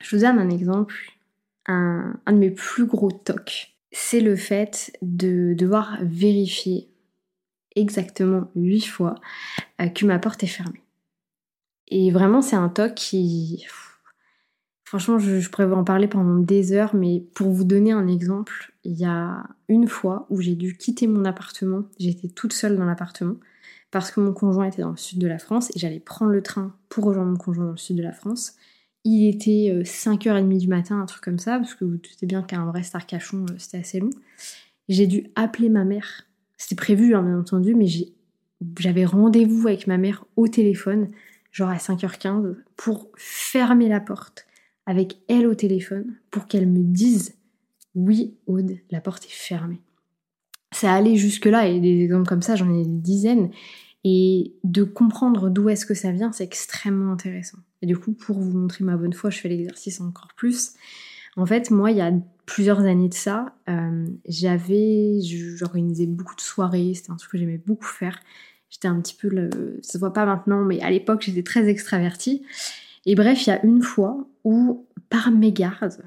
Je 0.01 0.15
vous 0.15 0.21
donne 0.21 0.39
un 0.39 0.49
exemple, 0.49 1.17
un, 1.65 2.19
de 2.27 2.33
mes 2.33 2.51
plus 2.51 2.85
gros 2.85 3.11
tocs, 3.11 3.75
c'est 3.91 4.19
le 4.19 4.35
fait 4.35 4.91
de 5.01 5.53
devoir 5.53 5.97
vérifier 6.01 6.89
exactement 7.75 8.51
huit 8.55 8.85
fois 8.85 9.15
euh, 9.81 9.87
que 9.87 10.05
ma 10.05 10.19
porte 10.19 10.43
est 10.43 10.47
fermée. 10.47 10.81
Et 11.87 12.11
vraiment, 12.11 12.41
c'est 12.41 12.55
un 12.55 12.69
toc 12.69 12.95
qui... 12.95 13.65
Franchement, 14.83 15.17
je, 15.17 15.49
pourrais 15.49 15.71
en 15.71 15.83
parler 15.83 16.07
pendant 16.07 16.37
des 16.37 16.73
heures, 16.73 16.93
mais 16.93 17.23
pour 17.33 17.49
vous 17.49 17.63
donner 17.63 17.91
un 17.91 18.07
exemple, 18.07 18.73
il 18.83 18.93
y 18.93 19.05
a 19.05 19.43
une 19.69 19.87
fois 19.87 20.27
où 20.29 20.41
j'ai 20.41 20.55
dû 20.55 20.77
quitter 20.77 21.07
mon 21.07 21.25
appartement, 21.25 21.83
j'étais 21.99 22.27
toute 22.27 22.53
seule 22.53 22.77
dans 22.77 22.85
l'appartement, 22.85 23.35
parce 23.91 24.11
que 24.11 24.19
mon 24.19 24.33
conjoint 24.33 24.65
était 24.65 24.81
dans 24.81 24.91
le 24.91 24.97
sud 24.97 25.19
de 25.19 25.27
la 25.27 25.39
France 25.39 25.71
et 25.75 25.79
j'allais 25.79 25.99
prendre 25.99 26.31
le 26.31 26.43
train 26.43 26.75
pour 26.89 27.05
rejoindre 27.05 27.31
mon 27.31 27.37
conjoint 27.37 27.65
dans 27.65 27.71
le 27.71 27.77
sud 27.77 27.95
de 27.95 28.03
la 28.03 28.11
France. 28.11 28.55
Il 29.05 29.27
était 29.27 29.83
5h30 29.83 30.53
euh, 30.53 30.57
du 30.57 30.67
matin, 30.67 30.99
un 30.99 31.05
truc 31.05 31.23
comme 31.23 31.39
ça, 31.39 31.57
parce 31.57 31.75
que 31.75 31.85
vous 31.85 31.97
doutez 31.97 32.25
bien 32.25 32.41
qu'un 32.41 32.65
vrai 32.65 32.83
Starcachon, 32.83 33.45
euh, 33.49 33.55
c'était 33.57 33.77
assez 33.77 33.99
long. 33.99 34.11
J'ai 34.89 35.07
dû 35.07 35.31
appeler 35.35 35.69
ma 35.69 35.85
mère. 35.85 36.25
C'était 36.57 36.75
prévu, 36.75 37.15
hein, 37.15 37.23
bien 37.23 37.39
entendu, 37.39 37.75
mais 37.75 37.87
j'avais 38.77 39.05
rendez-vous 39.05 39.67
avec 39.67 39.87
ma 39.87 39.97
mère 39.97 40.25
au 40.35 40.47
téléphone, 40.47 41.09
genre 41.51 41.69
à 41.69 41.77
5h15, 41.77 42.55
pour 42.77 43.09
fermer 43.15 43.89
la 43.89 43.99
porte 43.99 44.45
avec 44.85 45.17
elle 45.27 45.47
au 45.47 45.55
téléphone, 45.55 46.15
pour 46.31 46.47
qu'elle 46.47 46.67
me 46.67 46.83
dise 46.83 47.35
Oui, 47.95 48.35
Aude, 48.47 48.77
la 48.91 49.01
porte 49.01 49.25
est 49.25 49.31
fermée. 49.31 49.81
Ça 50.73 50.93
allait 50.93 51.15
jusque-là, 51.15 51.67
et 51.67 51.79
des 51.79 52.03
exemples 52.03 52.27
comme 52.27 52.41
ça, 52.41 52.55
j'en 52.55 52.73
ai 52.73 52.83
des 52.83 52.89
dizaines. 52.89 53.51
Et 54.05 54.53
de 54.65 54.83
comprendre 54.83 55.49
d'où 55.49 55.69
est-ce 55.69 55.85
que 55.85 55.93
ça 55.93 56.11
vient, 56.11 56.33
c'est 56.33 56.43
extrêmement 56.43 57.13
intéressant. 57.13 57.59
Et 57.81 57.85
du 57.85 57.97
coup, 57.97 58.11
pour 58.11 58.39
vous 58.39 58.57
montrer 58.57 58.83
ma 58.83 58.97
bonne 58.97 59.13
foi, 59.13 59.29
je 59.29 59.39
fais 59.39 59.47
l'exercice 59.47 60.01
encore 60.01 60.29
plus. 60.35 60.73
En 61.37 61.45
fait, 61.45 61.71
moi, 61.71 61.91
il 61.91 61.97
y 61.97 62.01
a 62.01 62.11
plusieurs 62.45 62.81
années 62.81 63.09
de 63.09 63.13
ça, 63.13 63.55
euh, 63.69 64.05
j'avais, 64.27 65.19
j'organisais 65.21 66.05
beaucoup 66.05 66.35
de 66.35 66.41
soirées, 66.41 66.93
c'était 66.93 67.11
un 67.11 67.15
truc 67.15 67.31
que 67.31 67.37
j'aimais 67.37 67.61
beaucoup 67.65 67.85
faire. 67.85 68.19
J'étais 68.69 68.87
un 68.87 68.99
petit 68.99 69.15
peu, 69.15 69.29
le, 69.29 69.79
ça 69.81 69.93
se 69.93 69.97
voit 69.97 70.13
pas 70.13 70.25
maintenant, 70.25 70.65
mais 70.65 70.81
à 70.81 70.89
l'époque, 70.89 71.21
j'étais 71.21 71.43
très 71.43 71.67
extravertie. 71.69 72.43
Et 73.05 73.15
bref, 73.15 73.45
il 73.45 73.49
y 73.49 73.53
a 73.53 73.63
une 73.65 73.81
fois 73.81 74.27
où, 74.43 74.87
par 75.09 75.31
mégarde, 75.31 76.03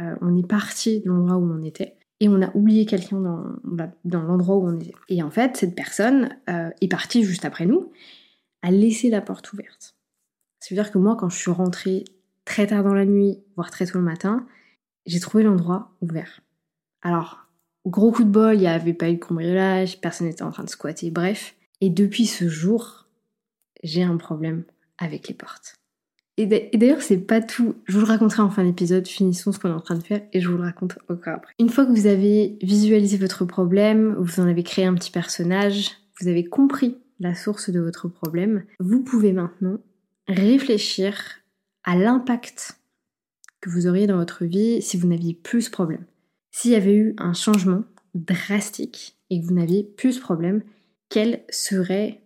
euh, 0.00 0.14
on 0.20 0.36
est 0.36 0.46
parti 0.46 1.00
de 1.00 1.08
l'endroit 1.08 1.36
où 1.36 1.52
on 1.52 1.62
était 1.62 1.96
et 2.20 2.28
on 2.28 2.42
a 2.42 2.54
oublié 2.56 2.84
quelqu'un 2.84 3.20
dans, 3.20 3.44
dans 4.04 4.22
l'endroit 4.22 4.56
où 4.56 4.68
on 4.68 4.78
était. 4.80 4.92
Et 5.08 5.22
en 5.22 5.30
fait, 5.30 5.56
cette 5.56 5.74
personne 5.74 6.36
euh, 6.48 6.70
est 6.80 6.88
partie 6.88 7.22
juste 7.22 7.44
après 7.44 7.66
nous, 7.66 7.92
a 8.62 8.70
laissé 8.70 9.08
la 9.08 9.20
porte 9.20 9.52
ouverte. 9.52 9.94
Ça 10.60 10.74
veut 10.74 10.82
dire 10.82 10.90
que 10.90 10.98
moi, 10.98 11.16
quand 11.16 11.28
je 11.28 11.38
suis 11.38 11.50
rentrée 11.50 12.04
très 12.44 12.66
tard 12.66 12.82
dans 12.82 12.94
la 12.94 13.04
nuit, 13.04 13.38
voire 13.54 13.70
très 13.70 13.86
tôt 13.86 13.98
le 13.98 14.04
matin, 14.04 14.46
j'ai 15.06 15.20
trouvé 15.20 15.44
l'endroit 15.44 15.92
ouvert. 16.00 16.40
Alors, 17.02 17.46
gros 17.86 18.10
coup 18.10 18.24
de 18.24 18.30
bol, 18.30 18.54
il 18.54 18.60
n'y 18.60 18.66
avait 18.66 18.94
pas 18.94 19.08
eu 19.08 19.14
de 19.14 19.18
cambriolage, 19.20 20.00
personne 20.00 20.26
n'était 20.26 20.42
en 20.42 20.50
train 20.50 20.64
de 20.64 20.68
squatter, 20.68 21.10
bref. 21.10 21.54
Et 21.80 21.90
depuis 21.90 22.26
ce 22.26 22.48
jour, 22.48 23.06
j'ai 23.84 24.02
un 24.02 24.16
problème 24.16 24.64
avec 24.98 25.28
les 25.28 25.34
portes. 25.34 25.77
Et 26.38 26.46
d'ailleurs, 26.46 27.02
c'est 27.02 27.18
pas 27.18 27.40
tout. 27.40 27.74
Je 27.86 27.94
vous 27.94 28.06
le 28.06 28.06
raconterai 28.06 28.42
en 28.42 28.50
fin 28.50 28.62
d'épisode. 28.62 29.08
Finissons 29.08 29.50
ce 29.50 29.58
qu'on 29.58 29.70
est 29.70 29.72
en 29.72 29.80
train 29.80 29.96
de 29.96 30.04
faire 30.04 30.22
et 30.32 30.40
je 30.40 30.48
vous 30.48 30.56
le 30.56 30.62
raconte 30.62 30.96
encore 31.08 31.34
après. 31.34 31.52
Une 31.58 31.68
fois 31.68 31.84
que 31.84 31.90
vous 31.90 32.06
avez 32.06 32.56
visualisé 32.62 33.16
votre 33.16 33.44
problème, 33.44 34.14
vous 34.20 34.38
en 34.38 34.46
avez 34.46 34.62
créé 34.62 34.84
un 34.84 34.94
petit 34.94 35.10
personnage, 35.10 35.90
vous 36.20 36.28
avez 36.28 36.44
compris 36.44 36.96
la 37.18 37.34
source 37.34 37.70
de 37.70 37.80
votre 37.80 38.06
problème, 38.06 38.62
vous 38.78 39.02
pouvez 39.02 39.32
maintenant 39.32 39.78
réfléchir 40.28 41.18
à 41.82 41.96
l'impact 41.96 42.78
que 43.60 43.70
vous 43.70 43.88
auriez 43.88 44.06
dans 44.06 44.18
votre 44.18 44.44
vie 44.44 44.80
si 44.80 44.96
vous 44.96 45.08
n'aviez 45.08 45.34
plus 45.34 45.62
ce 45.62 45.70
problème. 45.72 46.04
S'il 46.52 46.70
y 46.70 46.76
avait 46.76 46.94
eu 46.94 47.16
un 47.18 47.32
changement 47.32 47.82
drastique 48.14 49.16
et 49.30 49.40
que 49.40 49.46
vous 49.46 49.54
n'aviez 49.54 49.82
plus 49.82 50.12
ce 50.12 50.20
problème, 50.20 50.62
quels 51.08 51.42
seraient 51.50 52.20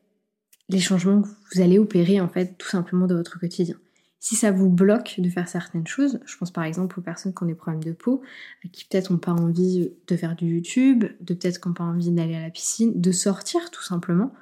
les 0.68 0.80
changements 0.80 1.22
que 1.22 1.28
vous 1.54 1.62
allez 1.62 1.78
opérer 1.78 2.20
en 2.20 2.28
fait 2.28 2.58
tout 2.58 2.68
simplement 2.68 3.06
dans 3.06 3.16
votre 3.16 3.38
quotidien? 3.40 3.76
Si 4.22 4.36
ça 4.36 4.52
vous 4.52 4.70
bloque 4.70 5.16
de 5.18 5.28
faire 5.28 5.48
certaines 5.48 5.88
choses, 5.88 6.20
je 6.26 6.36
pense 6.36 6.52
par 6.52 6.62
exemple 6.62 6.96
aux 7.00 7.02
personnes 7.02 7.34
qui 7.34 7.42
ont 7.42 7.46
des 7.46 7.56
problèmes 7.56 7.82
de 7.82 7.90
peau, 7.90 8.22
qui 8.70 8.84
peut-être 8.84 9.10
n'ont 9.10 9.18
pas 9.18 9.32
envie 9.32 9.90
de 10.06 10.16
faire 10.16 10.36
du 10.36 10.46
YouTube, 10.46 11.04
de 11.20 11.34
peut-être 11.34 11.60
qui 11.60 11.66
n'ont 11.66 11.74
pas 11.74 11.82
envie 11.82 12.12
d'aller 12.12 12.36
à 12.36 12.40
la 12.40 12.50
piscine, 12.50 12.92
de 12.94 13.10
sortir 13.10 13.72
tout 13.72 13.82
simplement, 13.82 14.32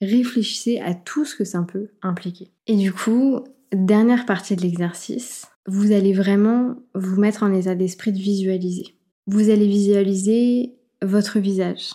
réfléchissez 0.00 0.78
à 0.78 0.94
tout 0.94 1.24
ce 1.24 1.34
que 1.34 1.44
ça 1.44 1.60
peut 1.62 1.88
impliquer. 2.00 2.52
Et 2.68 2.76
du 2.76 2.92
coup, 2.92 3.40
dernière 3.72 4.24
partie 4.24 4.54
de 4.54 4.62
l'exercice, 4.62 5.48
vous 5.66 5.90
allez 5.90 6.12
vraiment 6.12 6.76
vous 6.94 7.20
mettre 7.20 7.42
en 7.42 7.52
état 7.52 7.74
d'esprit 7.74 8.12
de 8.12 8.18
visualiser. 8.18 8.94
Vous 9.26 9.50
allez 9.50 9.66
visualiser 9.66 10.76
votre 11.02 11.40
visage, 11.40 11.90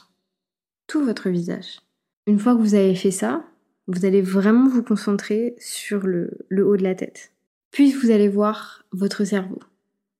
tout 0.88 1.06
votre 1.06 1.30
visage. 1.30 1.80
Une 2.28 2.38
fois 2.38 2.54
que 2.54 2.62
vous 2.62 2.76
avez 2.76 2.96
fait 2.96 3.12
ça, 3.12 3.46
vous 3.90 4.06
allez 4.06 4.22
vraiment 4.22 4.70
vous 4.70 4.84
concentrer 4.84 5.56
sur 5.58 6.06
le, 6.06 6.46
haut 6.52 6.78
de 6.78 6.84
la 6.84 6.94
tête. 6.94 7.34
Puis 7.72 7.92
vous 7.92 8.12
allez 8.12 8.30
voir 8.30 8.86
votre 8.92 9.26
cerveau. 9.26 9.60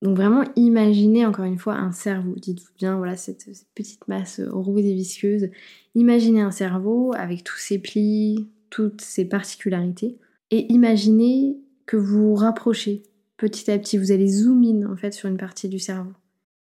Donc 0.02 0.16
vraiment 0.16 0.44
imaginez 0.56 1.24
encore 1.24 1.44
une 1.44 1.58
fois 1.58 1.74
un 1.74 1.92
cerveau. 1.92 2.34
Dites-vous 2.36 2.72
bien, 2.76 2.96
voilà, 2.96 3.16
cette, 3.16 3.46
petite 3.74 4.08
masse 4.08 4.40
rouge 4.40 4.84
et 4.84 4.94
visqueuse. 4.94 5.50
Imaginez 5.94 6.40
un 6.40 6.50
cerveau 6.50 7.12
avec 7.16 7.44
tous 7.44 7.58
ses 7.58 7.78
plis, 7.78 8.48
toutes 8.70 9.02
ses 9.02 9.24
particularités. 9.24 10.18
Et 10.50 10.72
imaginez 10.72 11.56
que 11.86 11.96
vous 11.96 12.30
vous 12.30 12.34
rapprochez 12.34 13.04
petit 13.36 13.70
à 13.70 13.78
petit. 13.78 13.98
Vous 13.98 14.10
allez 14.10 14.28
zoom 14.28 14.84
en 14.90 14.96
fait 14.96 15.12
sur 15.12 15.28
une 15.28 15.36
partie 15.36 15.68
du 15.68 15.78
cerveau. 15.78 16.12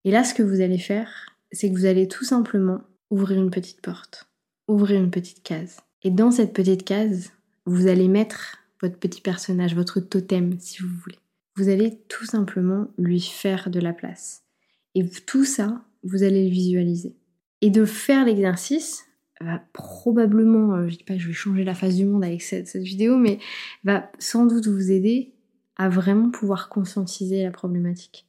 Et 0.05 0.11
là, 0.11 0.23
ce 0.23 0.35
que 0.35 0.43
vous 0.43 0.61
allez 0.61 0.77
faire, 0.77 1.35
c'est 1.51 1.71
que 1.71 1.75
vous 1.75 1.85
allez 1.85 2.07
tout 2.07 2.23
simplement 2.23 2.81
ouvrir 3.09 3.41
une 3.41 3.49
petite 3.49 3.81
porte, 3.81 4.29
ouvrir 4.67 5.01
une 5.01 5.09
petite 5.09 5.41
case. 5.41 5.77
Et 6.03 6.11
dans 6.11 6.31
cette 6.31 6.53
petite 6.53 6.85
case, 6.85 7.31
vous 7.65 7.87
allez 7.87 8.07
mettre 8.07 8.57
votre 8.81 8.97
petit 8.97 9.21
personnage, 9.21 9.75
votre 9.75 9.99
totem, 9.99 10.57
si 10.59 10.81
vous 10.81 10.89
voulez. 11.03 11.19
Vous 11.55 11.69
allez 11.69 11.99
tout 12.07 12.25
simplement 12.25 12.87
lui 12.97 13.19
faire 13.19 13.69
de 13.69 13.79
la 13.79 13.93
place. 13.93 14.43
Et 14.95 15.07
tout 15.09 15.45
ça, 15.45 15.83
vous 16.03 16.23
allez 16.23 16.45
le 16.45 16.51
visualiser. 16.51 17.15
Et 17.61 17.69
de 17.69 17.83
faire 17.85 18.25
l'exercice 18.25 19.05
va 19.41 19.61
probablement, 19.73 20.75
euh, 20.75 20.87
je 20.87 20.97
dis 20.97 21.03
pas 21.03 21.15
que 21.15 21.19
je 21.19 21.27
vais 21.27 21.33
changer 21.33 21.63
la 21.63 21.73
face 21.73 21.95
du 21.95 22.05
monde 22.05 22.23
avec 22.23 22.41
cette, 22.41 22.67
cette 22.67 22.83
vidéo, 22.83 23.17
mais 23.17 23.39
va 23.83 24.09
sans 24.19 24.45
doute 24.45 24.67
vous 24.67 24.91
aider 24.91 25.33
à 25.77 25.89
vraiment 25.89 26.29
pouvoir 26.29 26.69
conscientiser 26.69 27.43
la 27.43 27.51
problématique. 27.51 28.25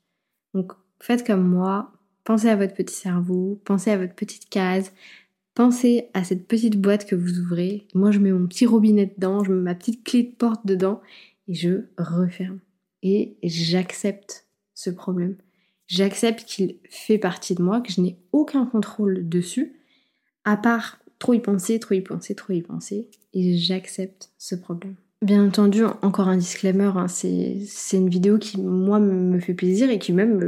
Donc 0.55 0.73
faites 1.01 1.27
comme 1.27 1.47
moi, 1.47 1.93
pensez 2.25 2.49
à 2.49 2.57
votre 2.57 2.75
petit 2.75 2.95
cerveau, 2.95 3.61
pensez 3.65 3.91
à 3.91 3.99
votre 3.99 4.15
petite 4.15 4.49
case, 4.49 4.93
Pensez 5.61 6.09
à 6.15 6.25
cette 6.25 6.49
petite 6.49 6.81
boîte 6.81 7.05
que 7.05 7.15
vous 7.15 7.39
ouvrez. 7.39 7.87
Moi, 7.93 8.13
je 8.13 8.19
mets 8.19 8.33
mon 8.33 8.47
petit 8.47 8.65
robinet 8.65 9.13
dedans, 9.15 9.45
je 9.45 9.53
mets 9.53 9.61
ma 9.61 9.75
petite 9.75 10.03
clé 10.05 10.23
de 10.23 10.35
porte 10.35 10.65
dedans 10.65 11.03
et 11.49 11.53
je 11.53 11.83
referme. 11.99 12.61
Et 13.03 13.37
j'accepte 13.43 14.47
ce 14.73 14.89
problème. 14.89 15.37
J'accepte 15.87 16.47
qu'il 16.47 16.77
fait 16.89 17.19
partie 17.19 17.55
de 17.55 17.63
moi, 17.63 17.83
que 17.83 17.93
je 17.93 18.01
n'ai 18.01 18.19
aucun 18.33 18.65
contrôle 18.65 19.29
dessus, 19.29 19.75
à 20.47 20.57
part 20.57 20.99
trop 21.19 21.35
y 21.35 21.41
penser, 21.41 21.79
trop 21.79 21.93
y 21.93 22.01
penser, 22.01 22.35
trop 22.35 22.55
y 22.55 22.63
penser. 22.63 23.11
Et 23.35 23.59
j'accepte 23.59 24.31
ce 24.39 24.55
problème. 24.55 24.95
Bien 25.21 25.47
entendu, 25.47 25.85
encore 26.01 26.29
un 26.29 26.39
disclaimer, 26.39 26.91
hein, 26.97 27.07
c'est 27.07 27.67
une 27.93 28.09
vidéo 28.09 28.39
qui, 28.39 28.59
moi, 28.59 28.99
me 28.99 29.39
fait 29.41 29.53
plaisir 29.53 29.91
et 29.91 29.99
qui 29.99 30.15
même, 30.15 30.41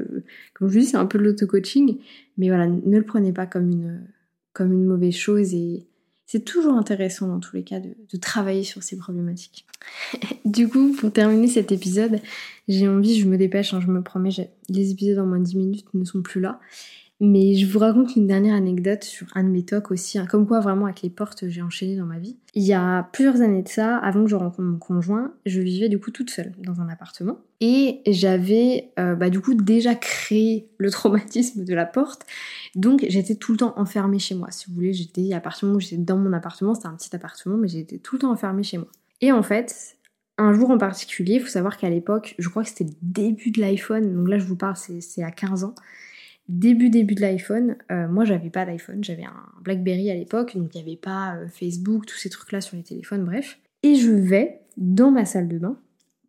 comme 0.54 0.68
je 0.68 0.72
vous 0.72 0.80
dis, 0.80 0.86
c'est 0.86 0.96
un 0.96 1.04
peu 1.04 1.18
de 1.18 1.24
l'auto-coaching. 1.24 1.98
Mais 2.38 2.48
voilà, 2.48 2.66
ne 2.66 2.96
le 2.96 3.04
prenez 3.04 3.34
pas 3.34 3.44
comme 3.44 3.68
une 3.68 4.06
comme 4.52 4.72
une 4.72 4.84
mauvaise 4.84 5.14
chose 5.14 5.54
et 5.54 5.86
c'est 6.32 6.46
toujours 6.46 6.74
intéressant 6.74 7.28
dans 7.28 7.40
tous 7.40 7.56
les 7.56 7.62
cas 7.62 7.78
de, 7.78 8.16
travailler 8.16 8.64
sur 8.64 8.82
ces 8.82 8.96
problématiques. 8.96 9.66
du 10.46 10.66
coup, 10.66 10.92
pour 10.92 11.12
terminer 11.12 11.46
cet 11.46 11.72
épisode, 11.72 12.20
j'ai 12.68 12.88
envie, 12.88 13.20
je 13.20 13.26
me 13.26 13.36
dépêche, 13.36 13.74
hein, 13.74 13.80
je 13.82 13.88
me 13.88 14.02
promets, 14.02 14.30
les 14.70 14.90
épisodes 14.92 15.18
en 15.18 15.26
moins 15.26 15.40
de 15.40 15.44
10 15.44 15.56
minutes 15.56 15.86
ne 15.92 16.04
sont 16.04 16.22
plus 16.22 16.40
là. 16.40 16.58
Mais 17.24 17.54
je 17.54 17.66
vous 17.66 17.78
raconte 17.78 18.16
une 18.16 18.26
dernière 18.26 18.56
anecdote 18.56 19.04
sur 19.04 19.28
un 19.36 19.44
de 19.44 19.48
mes 19.48 19.64
talks 19.64 19.92
aussi, 19.92 20.18
hein, 20.18 20.26
comme 20.26 20.44
quoi 20.44 20.58
vraiment 20.58 20.86
avec 20.86 21.02
les 21.02 21.08
portes 21.08 21.48
j'ai 21.48 21.62
enchaîné 21.62 21.94
dans 21.94 22.04
ma 22.04 22.18
vie. 22.18 22.36
Il 22.54 22.64
y 22.64 22.72
a 22.72 23.04
plusieurs 23.12 23.40
années 23.42 23.62
de 23.62 23.68
ça, 23.68 23.96
avant 23.98 24.24
que 24.24 24.28
je 24.28 24.34
rencontre 24.34 24.62
mon 24.62 24.76
conjoint, 24.76 25.32
je 25.46 25.60
vivais 25.60 25.88
du 25.88 26.00
coup 26.00 26.10
toute 26.10 26.30
seule 26.30 26.52
dans 26.58 26.80
un 26.80 26.88
appartement. 26.88 27.38
Et 27.60 28.00
j'avais 28.08 28.90
euh, 28.98 29.14
bah, 29.14 29.30
du 29.30 29.40
coup 29.40 29.54
déjà 29.54 29.94
créé 29.94 30.68
le 30.78 30.90
traumatisme 30.90 31.64
de 31.64 31.74
la 31.74 31.86
porte. 31.86 32.26
Donc 32.74 33.06
j'étais 33.08 33.36
tout 33.36 33.52
le 33.52 33.58
temps 33.58 33.74
enfermée 33.76 34.18
chez 34.18 34.34
moi. 34.34 34.50
Si 34.50 34.68
vous 34.68 34.74
voulez, 34.74 34.92
j'étais 34.92 35.32
appartement, 35.32 35.78
j'étais 35.78 35.98
dans 35.98 36.18
mon 36.18 36.32
appartement, 36.32 36.74
c'était 36.74 36.88
un 36.88 36.96
petit 36.96 37.14
appartement, 37.14 37.56
mais 37.56 37.68
j'étais 37.68 37.98
tout 37.98 38.16
le 38.16 38.22
temps 38.22 38.32
enfermée 38.32 38.64
chez 38.64 38.78
moi. 38.78 38.88
Et 39.20 39.30
en 39.30 39.44
fait, 39.44 39.96
un 40.38 40.52
jour 40.54 40.70
en 40.70 40.78
particulier, 40.78 41.34
il 41.34 41.40
faut 41.40 41.46
savoir 41.46 41.76
qu'à 41.76 41.88
l'époque, 41.88 42.34
je 42.40 42.48
crois 42.48 42.64
que 42.64 42.68
c'était 42.68 42.82
le 42.82 42.96
début 43.00 43.52
de 43.52 43.60
l'iPhone, 43.60 44.12
donc 44.12 44.28
là 44.28 44.38
je 44.38 44.44
vous 44.44 44.56
parle, 44.56 44.74
c'est 44.76 45.22
à 45.22 45.30
15 45.30 45.62
ans 45.62 45.76
début 46.48 46.90
début 46.90 47.14
de 47.14 47.20
l'iPhone, 47.20 47.76
euh, 47.90 48.08
moi 48.08 48.24
j'avais 48.24 48.50
pas 48.50 48.64
d'iPhone, 48.64 49.02
j'avais 49.02 49.24
un 49.24 49.44
BlackBerry 49.62 50.10
à 50.10 50.14
l'époque, 50.14 50.56
donc 50.56 50.74
il 50.74 50.82
n'y 50.82 50.90
avait 50.90 51.00
pas 51.00 51.36
euh, 51.36 51.48
Facebook, 51.48 52.06
tous 52.06 52.16
ces 52.16 52.30
trucs-là 52.30 52.60
sur 52.60 52.76
les 52.76 52.82
téléphones, 52.82 53.24
bref. 53.24 53.58
Et 53.82 53.94
je 53.94 54.10
vais 54.10 54.60
dans 54.76 55.10
ma 55.10 55.24
salle 55.24 55.48
de 55.48 55.58
bain 55.58 55.76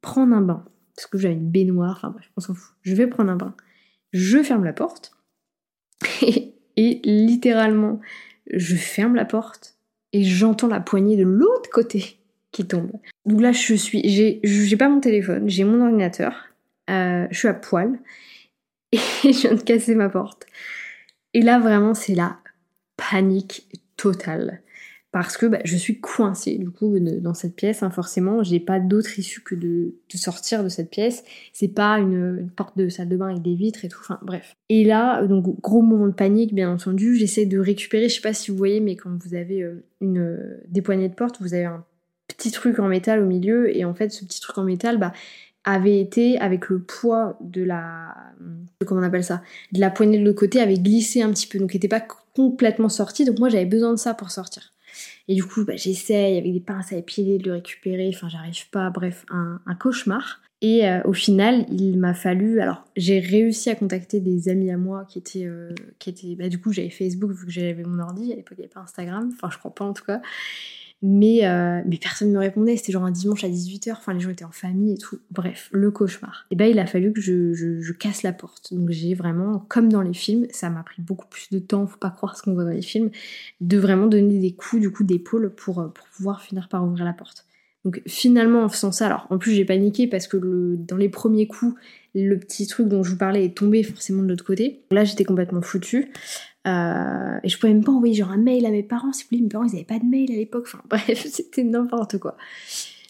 prendre 0.01 0.35
un 0.35 0.41
bain, 0.41 0.65
parce 0.95 1.07
que 1.07 1.17
j'avais 1.17 1.35
une 1.35 1.49
baignoire, 1.49 1.95
enfin 1.97 2.09
bref, 2.09 2.29
on 2.37 2.41
s'en 2.41 2.53
fout. 2.53 2.75
Je 2.81 2.93
vais 2.93 3.07
prendre 3.07 3.31
un 3.31 3.37
bain, 3.37 3.55
je 4.11 4.43
ferme 4.43 4.63
la 4.63 4.73
porte, 4.73 5.13
et, 6.21 6.55
et 6.75 7.01
littéralement, 7.03 7.99
je 8.51 8.75
ferme 8.75 9.15
la 9.15 9.25
porte, 9.25 9.77
et 10.11 10.23
j'entends 10.23 10.67
la 10.67 10.79
poignée 10.79 11.17
de 11.17 11.23
l'autre 11.23 11.69
côté 11.71 12.19
qui 12.51 12.65
tombe. 12.65 12.91
Donc 13.25 13.41
là, 13.41 13.51
je 13.51 13.73
suis, 13.73 14.41
j'ai 14.43 14.77
pas 14.77 14.87
mon 14.87 15.01
téléphone, 15.01 15.49
j'ai 15.49 15.65
mon 15.65 15.81
ordinateur, 15.81 16.49
euh, 16.89 17.27
je 17.31 17.37
suis 17.37 17.47
à 17.47 17.53
poil, 17.53 17.99
et 19.23 19.33
je 19.33 19.41
viens 19.41 19.55
de 19.55 19.61
casser 19.61 19.95
ma 19.95 20.09
porte. 20.09 20.45
Et 21.33 21.41
là, 21.41 21.59
vraiment, 21.59 21.93
c'est 21.93 22.15
la 22.15 22.37
panique 22.97 23.67
totale. 23.97 24.61
Parce 25.11 25.37
que 25.37 25.45
bah, 25.45 25.59
je 25.63 25.77
suis 25.77 25.99
coincée, 25.99 26.57
du 26.57 26.71
coup, 26.71 26.97
dans 26.99 27.35
cette 27.35 27.55
pièce. 27.55 27.83
Hein, 27.83 27.91
forcément, 27.91 28.41
j'ai 28.41 28.59
pas 28.59 28.79
d'autre 28.79 29.19
issue 29.19 29.41
que 29.41 29.53
de, 29.53 29.93
sortir 30.15 30.63
de 30.63 30.69
cette 30.69 30.89
pièce. 30.89 31.23
C'est 31.53 31.67
pas 31.67 31.99
une, 31.99 32.49
porte 32.55 32.75
de 32.77 32.89
salle 32.89 33.09
de 33.09 33.17
bain 33.17 33.27
avec 33.27 33.43
des 33.43 33.53
vitres 33.53 33.85
et 33.85 33.89
tout. 33.89 33.99
Enfin, 34.01 34.19
bref. 34.23 34.55
Et 34.69 34.83
là, 34.83 35.23
donc, 35.27 35.61
gros 35.61 35.83
moment 35.83 36.07
de 36.07 36.13
panique, 36.13 36.55
bien 36.55 36.71
entendu. 36.71 37.15
J'essaie 37.15 37.45
de 37.45 37.59
récupérer. 37.59 38.09
Je 38.09 38.15
sais 38.15 38.21
pas 38.21 38.33
si 38.33 38.49
vous 38.49 38.57
voyez, 38.57 38.79
mais 38.79 38.95
quand 38.95 39.11
vous 39.23 39.35
avez 39.35 39.61
euh, 39.61 39.85
une, 40.01 40.39
des 40.67 40.81
poignées 40.81 41.09
de 41.09 41.15
porte, 41.15 41.39
vous 41.41 41.53
avez 41.53 41.65
un 41.65 41.85
petit 42.27 42.49
truc 42.49 42.79
en 42.79 42.87
métal 42.87 43.21
au 43.21 43.27
milieu. 43.27 43.75
Et 43.75 43.85
en 43.85 43.93
fait, 43.93 44.09
ce 44.09 44.25
petit 44.25 44.41
truc 44.41 44.57
en 44.57 44.63
métal, 44.63 44.97
bah, 44.97 45.13
avait 45.65 45.99
été 45.99 46.39
avec 46.39 46.69
le 46.69 46.81
poids 46.81 47.37
de 47.41 47.63
la 47.63 48.15
comment 48.85 49.01
on 49.01 49.03
appelle 49.03 49.23
ça 49.23 49.41
de 49.71 49.79
la 49.79 49.89
poignée 49.89 50.19
de 50.19 50.25
l'autre 50.25 50.39
côté 50.39 50.59
avait 50.59 50.77
glissé 50.77 51.21
un 51.21 51.31
petit 51.31 51.47
peu 51.47 51.57
donc 51.57 51.73
n'était 51.73 51.87
pas 51.87 52.05
complètement 52.35 52.89
sorti 52.89 53.23
donc 53.23 53.39
moi 53.39 53.49
j'avais 53.49 53.65
besoin 53.65 53.91
de 53.91 53.97
ça 53.97 54.13
pour 54.13 54.31
sortir 54.31 54.73
Et 55.27 55.35
du 55.35 55.43
coup, 55.43 55.63
bah, 55.65 55.75
j'essaye 55.75 56.37
avec 56.37 56.51
des 56.51 56.59
pinces 56.59 56.91
à 56.91 56.97
épiler 56.97 57.37
de 57.37 57.45
le 57.45 57.53
récupérer, 57.53 58.09
enfin 58.13 58.29
j'arrive 58.29 58.69
pas, 58.69 58.89
bref, 58.89 59.25
un, 59.29 59.75
cauchemar. 59.75 60.41
Et 60.61 60.87
euh, 60.87 61.01
au 61.03 61.13
final, 61.13 61.65
il 61.69 61.99
m'a 61.99 62.13
fallu. 62.13 62.61
Alors, 62.61 62.85
j'ai 62.95 63.19
réussi 63.19 63.69
à 63.69 63.75
contacter 63.75 64.21
des 64.21 64.47
amis 64.47 64.71
à 64.71 64.77
moi 64.77 65.05
qui 65.09 65.19
étaient. 65.19 65.45
Euh, 65.45 65.73
qui 65.99 66.09
étaient 66.09 66.35
bah, 66.35 66.47
du 66.47 66.59
coup, 66.59 66.71
j'avais 66.71 66.89
Facebook 66.89 67.31
vu 67.31 67.45
que 67.45 67.51
j'avais 67.51 67.83
mon 67.83 67.99
ordi. 67.99 68.31
À 68.31 68.35
l'époque, 68.37 68.57
il 68.57 68.61
n'y 68.61 68.65
avait 68.65 68.73
pas 68.73 68.79
Instagram. 68.79 69.29
Enfin, 69.33 69.49
je 69.51 69.57
crois 69.57 69.75
pas 69.75 69.83
en 69.83 69.93
tout 69.93 70.05
cas. 70.05 70.21
Mais, 71.05 71.45
euh, 71.45 71.81
mais 71.85 71.97
personne 71.97 72.29
ne 72.29 72.33
me 72.33 72.39
répondait, 72.39 72.77
c'était 72.77 72.93
genre 72.93 73.03
un 73.03 73.11
dimanche 73.11 73.43
à 73.43 73.49
18h, 73.49 73.91
enfin 73.91 74.13
les 74.13 74.21
gens 74.21 74.29
étaient 74.29 74.45
en 74.45 74.53
famille 74.53 74.93
et 74.93 74.97
tout. 74.97 75.19
Bref, 75.31 75.67
le 75.73 75.91
cauchemar. 75.91 76.45
Et 76.49 76.55
ben 76.55 76.65
il 76.71 76.79
a 76.79 76.85
fallu 76.85 77.11
que 77.11 77.19
je, 77.19 77.91
casse 77.91 78.23
la 78.23 78.31
porte. 78.31 78.73
Donc 78.73 78.89
j'ai 78.89 79.13
vraiment, 79.13 79.65
comme 79.67 79.91
dans 79.91 80.01
les 80.01 80.13
films, 80.13 80.47
ça 80.51 80.69
m'a 80.69 80.81
pris 80.81 81.01
beaucoup 81.01 81.27
plus 81.27 81.49
de 81.51 81.59
temps, 81.59 81.85
faut 81.87 81.97
pas 81.97 82.09
croire 82.09 82.37
ce 82.37 82.43
qu'on 82.43 82.53
voit 82.53 82.63
dans 82.63 82.69
les 82.69 82.81
films, 82.81 83.11
de 83.59 83.77
vraiment 83.77 84.07
donner 84.07 84.39
des 84.39 84.53
coups 84.53 84.81
du 84.81 84.91
coup 84.91 85.03
d'épaule 85.03 85.53
pour, 85.53 85.79
euh, 85.79 85.89
pour 85.89 86.07
pouvoir 86.07 86.41
finir 86.41 86.69
par 86.69 86.85
ouvrir 86.85 87.03
la 87.03 87.13
porte. 87.13 87.45
Donc 87.83 88.01
finalement 88.07 88.63
en 88.63 88.69
faisant 88.69 88.93
ça, 88.93 89.07
alors 89.07 89.27
en 89.29 89.37
plus 89.37 89.51
j'ai 89.51 89.65
paniqué 89.65 90.07
parce 90.07 90.27
que 90.27 90.37
dans 90.77 90.95
les 90.95 91.09
premiers 91.09 91.47
coups, 91.47 91.75
le 92.15 92.39
petit 92.39 92.65
truc 92.65 92.87
dont 92.87 93.03
je 93.03 93.11
vous 93.11 93.17
parlais 93.17 93.43
est 93.43 93.57
tombé 93.57 93.83
forcément 93.83 94.23
de 94.23 94.29
l'autre 94.29 94.45
côté. 94.45 94.83
Là 94.89 95.03
j'étais 95.03 95.25
complètement 95.25 95.61
foutue. 95.61 96.13
Euh, 96.65 97.39
et 97.43 97.49
je 97.49 97.57
pouvais 97.57 97.73
même 97.73 97.83
pas 97.83 97.91
envoyer 97.91 98.13
genre 98.13 98.31
un 98.31 98.37
mail 98.37 98.65
à 98.65 98.71
mes 98.71 98.83
parents, 98.83 99.11
si 99.11 99.23
vous 99.23 99.29
voulez, 99.31 99.41
mes 99.41 99.49
parents 99.49 99.65
ils 99.65 99.75
avaient 99.75 99.83
pas 99.83 99.99
de 99.99 100.05
mail 100.05 100.31
à 100.31 100.35
l'époque, 100.35 100.65
enfin 100.67 100.81
bref, 100.89 101.25
c'était 101.27 101.63
n'importe 101.63 102.17
quoi. 102.19 102.37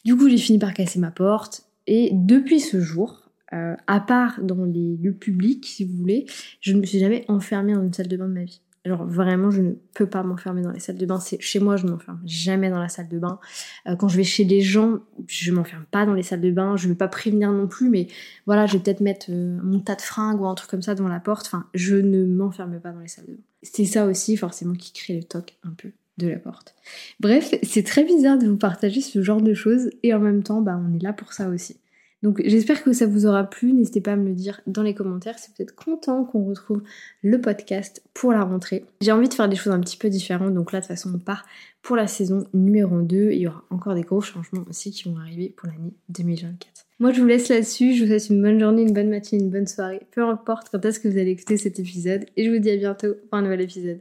Du 0.05 0.15
coup 0.17 0.27
j'ai 0.29 0.37
fini 0.37 0.57
par 0.57 0.73
casser 0.73 0.99
ma 0.99 1.11
porte, 1.11 1.63
et 1.85 2.09
depuis 2.13 2.59
ce 2.59 2.81
jour, 2.81 3.29
euh, 3.53 3.75
à 3.85 3.99
part 3.99 4.41
dans 4.41 4.65
les 4.65 4.97
lieux 4.97 5.13
publics 5.13 5.65
si 5.67 5.85
vous 5.85 5.95
voulez, 5.95 6.25
je 6.61 6.73
ne 6.73 6.79
me 6.79 6.85
suis 6.85 6.97
jamais 6.97 7.25
enfermée 7.27 7.73
dans 7.73 7.83
une 7.83 7.93
salle 7.93 8.07
de 8.07 8.17
bain 8.17 8.27
de 8.27 8.33
ma 8.33 8.43
vie. 8.43 8.61
Genre 8.85 9.05
vraiment, 9.05 9.49
je 9.49 9.61
ne 9.61 9.73
peux 9.93 10.07
pas 10.07 10.23
m'enfermer 10.23 10.61
dans 10.61 10.71
les 10.71 10.79
salles 10.79 10.97
de 10.97 11.05
bain. 11.05 11.17
Chez 11.39 11.59
moi, 11.59 11.77
je 11.77 11.85
ne 11.85 11.91
m'enferme 11.91 12.19
jamais 12.25 12.69
dans 12.69 12.79
la 12.79 12.89
salle 12.89 13.07
de 13.07 13.17
bain. 13.17 13.39
Euh, 13.87 13.95
quand 13.95 14.09
je 14.09 14.17
vais 14.17 14.25
chez 14.25 14.43
des 14.43 14.59
gens, 14.59 14.99
je 15.27 15.51
m'enferme 15.53 15.85
pas 15.89 16.05
dans 16.05 16.13
les 16.13 16.23
salles 16.23 16.41
de 16.41 16.51
bain. 16.51 16.75
Je 16.75 16.87
ne 16.87 16.91
veux 16.91 16.97
pas 16.97 17.07
prévenir 17.07 17.51
non 17.53 17.67
plus, 17.67 17.89
mais 17.89 18.07
voilà, 18.45 18.65
je 18.65 18.73
vais 18.73 18.83
peut-être 18.83 18.99
mettre 18.99 19.27
euh, 19.29 19.57
mon 19.63 19.79
tas 19.79 19.95
de 19.95 20.01
fringues 20.01 20.41
ou 20.41 20.47
un 20.47 20.55
truc 20.55 20.69
comme 20.69 20.81
ça 20.81 20.95
devant 20.95 21.07
la 21.07 21.21
porte. 21.21 21.45
Enfin, 21.45 21.65
je 21.73 21.95
ne 21.95 22.25
m'enferme 22.25 22.79
pas 22.79 22.91
dans 22.91 22.99
les 22.99 23.07
salles 23.07 23.25
de 23.27 23.33
bain. 23.33 23.43
C'est 23.61 23.85
ça 23.85 24.05
aussi 24.05 24.35
forcément 24.35 24.73
qui 24.73 24.91
crée 24.91 25.15
le 25.15 25.23
toc 25.23 25.57
un 25.63 25.71
peu 25.71 25.91
de 26.17 26.27
la 26.27 26.37
porte. 26.37 26.75
Bref, 27.21 27.55
c'est 27.63 27.83
très 27.83 28.03
bizarre 28.03 28.37
de 28.37 28.47
vous 28.47 28.57
partager 28.57 28.99
ce 28.99 29.23
genre 29.23 29.41
de 29.41 29.53
choses 29.53 29.89
et 30.03 30.13
en 30.13 30.19
même 30.19 30.43
temps, 30.43 30.61
bah, 30.61 30.77
on 30.77 30.93
est 30.93 31.01
là 31.01 31.13
pour 31.13 31.33
ça 31.33 31.47
aussi. 31.49 31.77
Donc 32.23 32.41
j'espère 32.43 32.83
que 32.83 32.93
ça 32.93 33.05
vous 33.05 33.25
aura 33.25 33.43
plu. 33.43 33.73
N'hésitez 33.73 34.01
pas 34.01 34.13
à 34.13 34.15
me 34.15 34.29
le 34.29 34.33
dire 34.33 34.61
dans 34.65 34.81
les 34.81 34.93
commentaires 34.93 35.35
vous 35.35 35.61
êtes 35.61 35.75
content 35.75 36.23
qu'on 36.23 36.45
retrouve 36.45 36.81
le 37.21 37.39
podcast 37.39 38.01
pour 38.13 38.31
la 38.31 38.43
rentrée. 38.43 38.85
J'ai 39.01 39.11
envie 39.11 39.29
de 39.29 39.33
faire 39.33 39.49
des 39.49 39.55
choses 39.55 39.73
un 39.73 39.79
petit 39.79 39.97
peu 39.97 40.09
différentes. 40.09 40.53
Donc 40.53 40.71
là, 40.71 40.79
de 40.79 40.85
toute 40.85 40.95
façon, 40.95 41.11
on 41.13 41.19
part 41.19 41.45
pour 41.81 41.95
la 41.95 42.07
saison 42.07 42.47
numéro 42.53 43.01
2. 43.01 43.31
Il 43.31 43.39
y 43.39 43.47
aura 43.47 43.63
encore 43.69 43.93
des 43.93 44.01
gros 44.01 44.21
changements 44.21 44.63
aussi 44.69 44.91
qui 44.91 45.09
vont 45.09 45.17
arriver 45.17 45.53
pour 45.55 45.67
l'année 45.67 45.93
2024. 46.09 46.85
Moi, 46.99 47.11
je 47.11 47.21
vous 47.21 47.27
laisse 47.27 47.49
là-dessus. 47.49 47.93
Je 47.93 48.03
vous 48.03 48.09
souhaite 48.09 48.29
une 48.29 48.41
bonne 48.41 48.59
journée, 48.59 48.83
une 48.83 48.93
bonne 48.93 49.09
matinée, 49.09 49.43
une 49.43 49.51
bonne 49.51 49.67
soirée. 49.67 50.01
Peu 50.11 50.23
importe 50.23 50.69
quand 50.71 50.83
est-ce 50.85 50.99
que 50.99 51.07
vous 51.07 51.17
allez 51.17 51.31
écouter 51.31 51.57
cet 51.57 51.79
épisode. 51.79 52.25
Et 52.37 52.45
je 52.45 52.51
vous 52.51 52.59
dis 52.59 52.71
à 52.71 52.77
bientôt 52.77 53.15
pour 53.29 53.37
un 53.37 53.41
nouvel 53.41 53.61
épisode. 53.61 53.99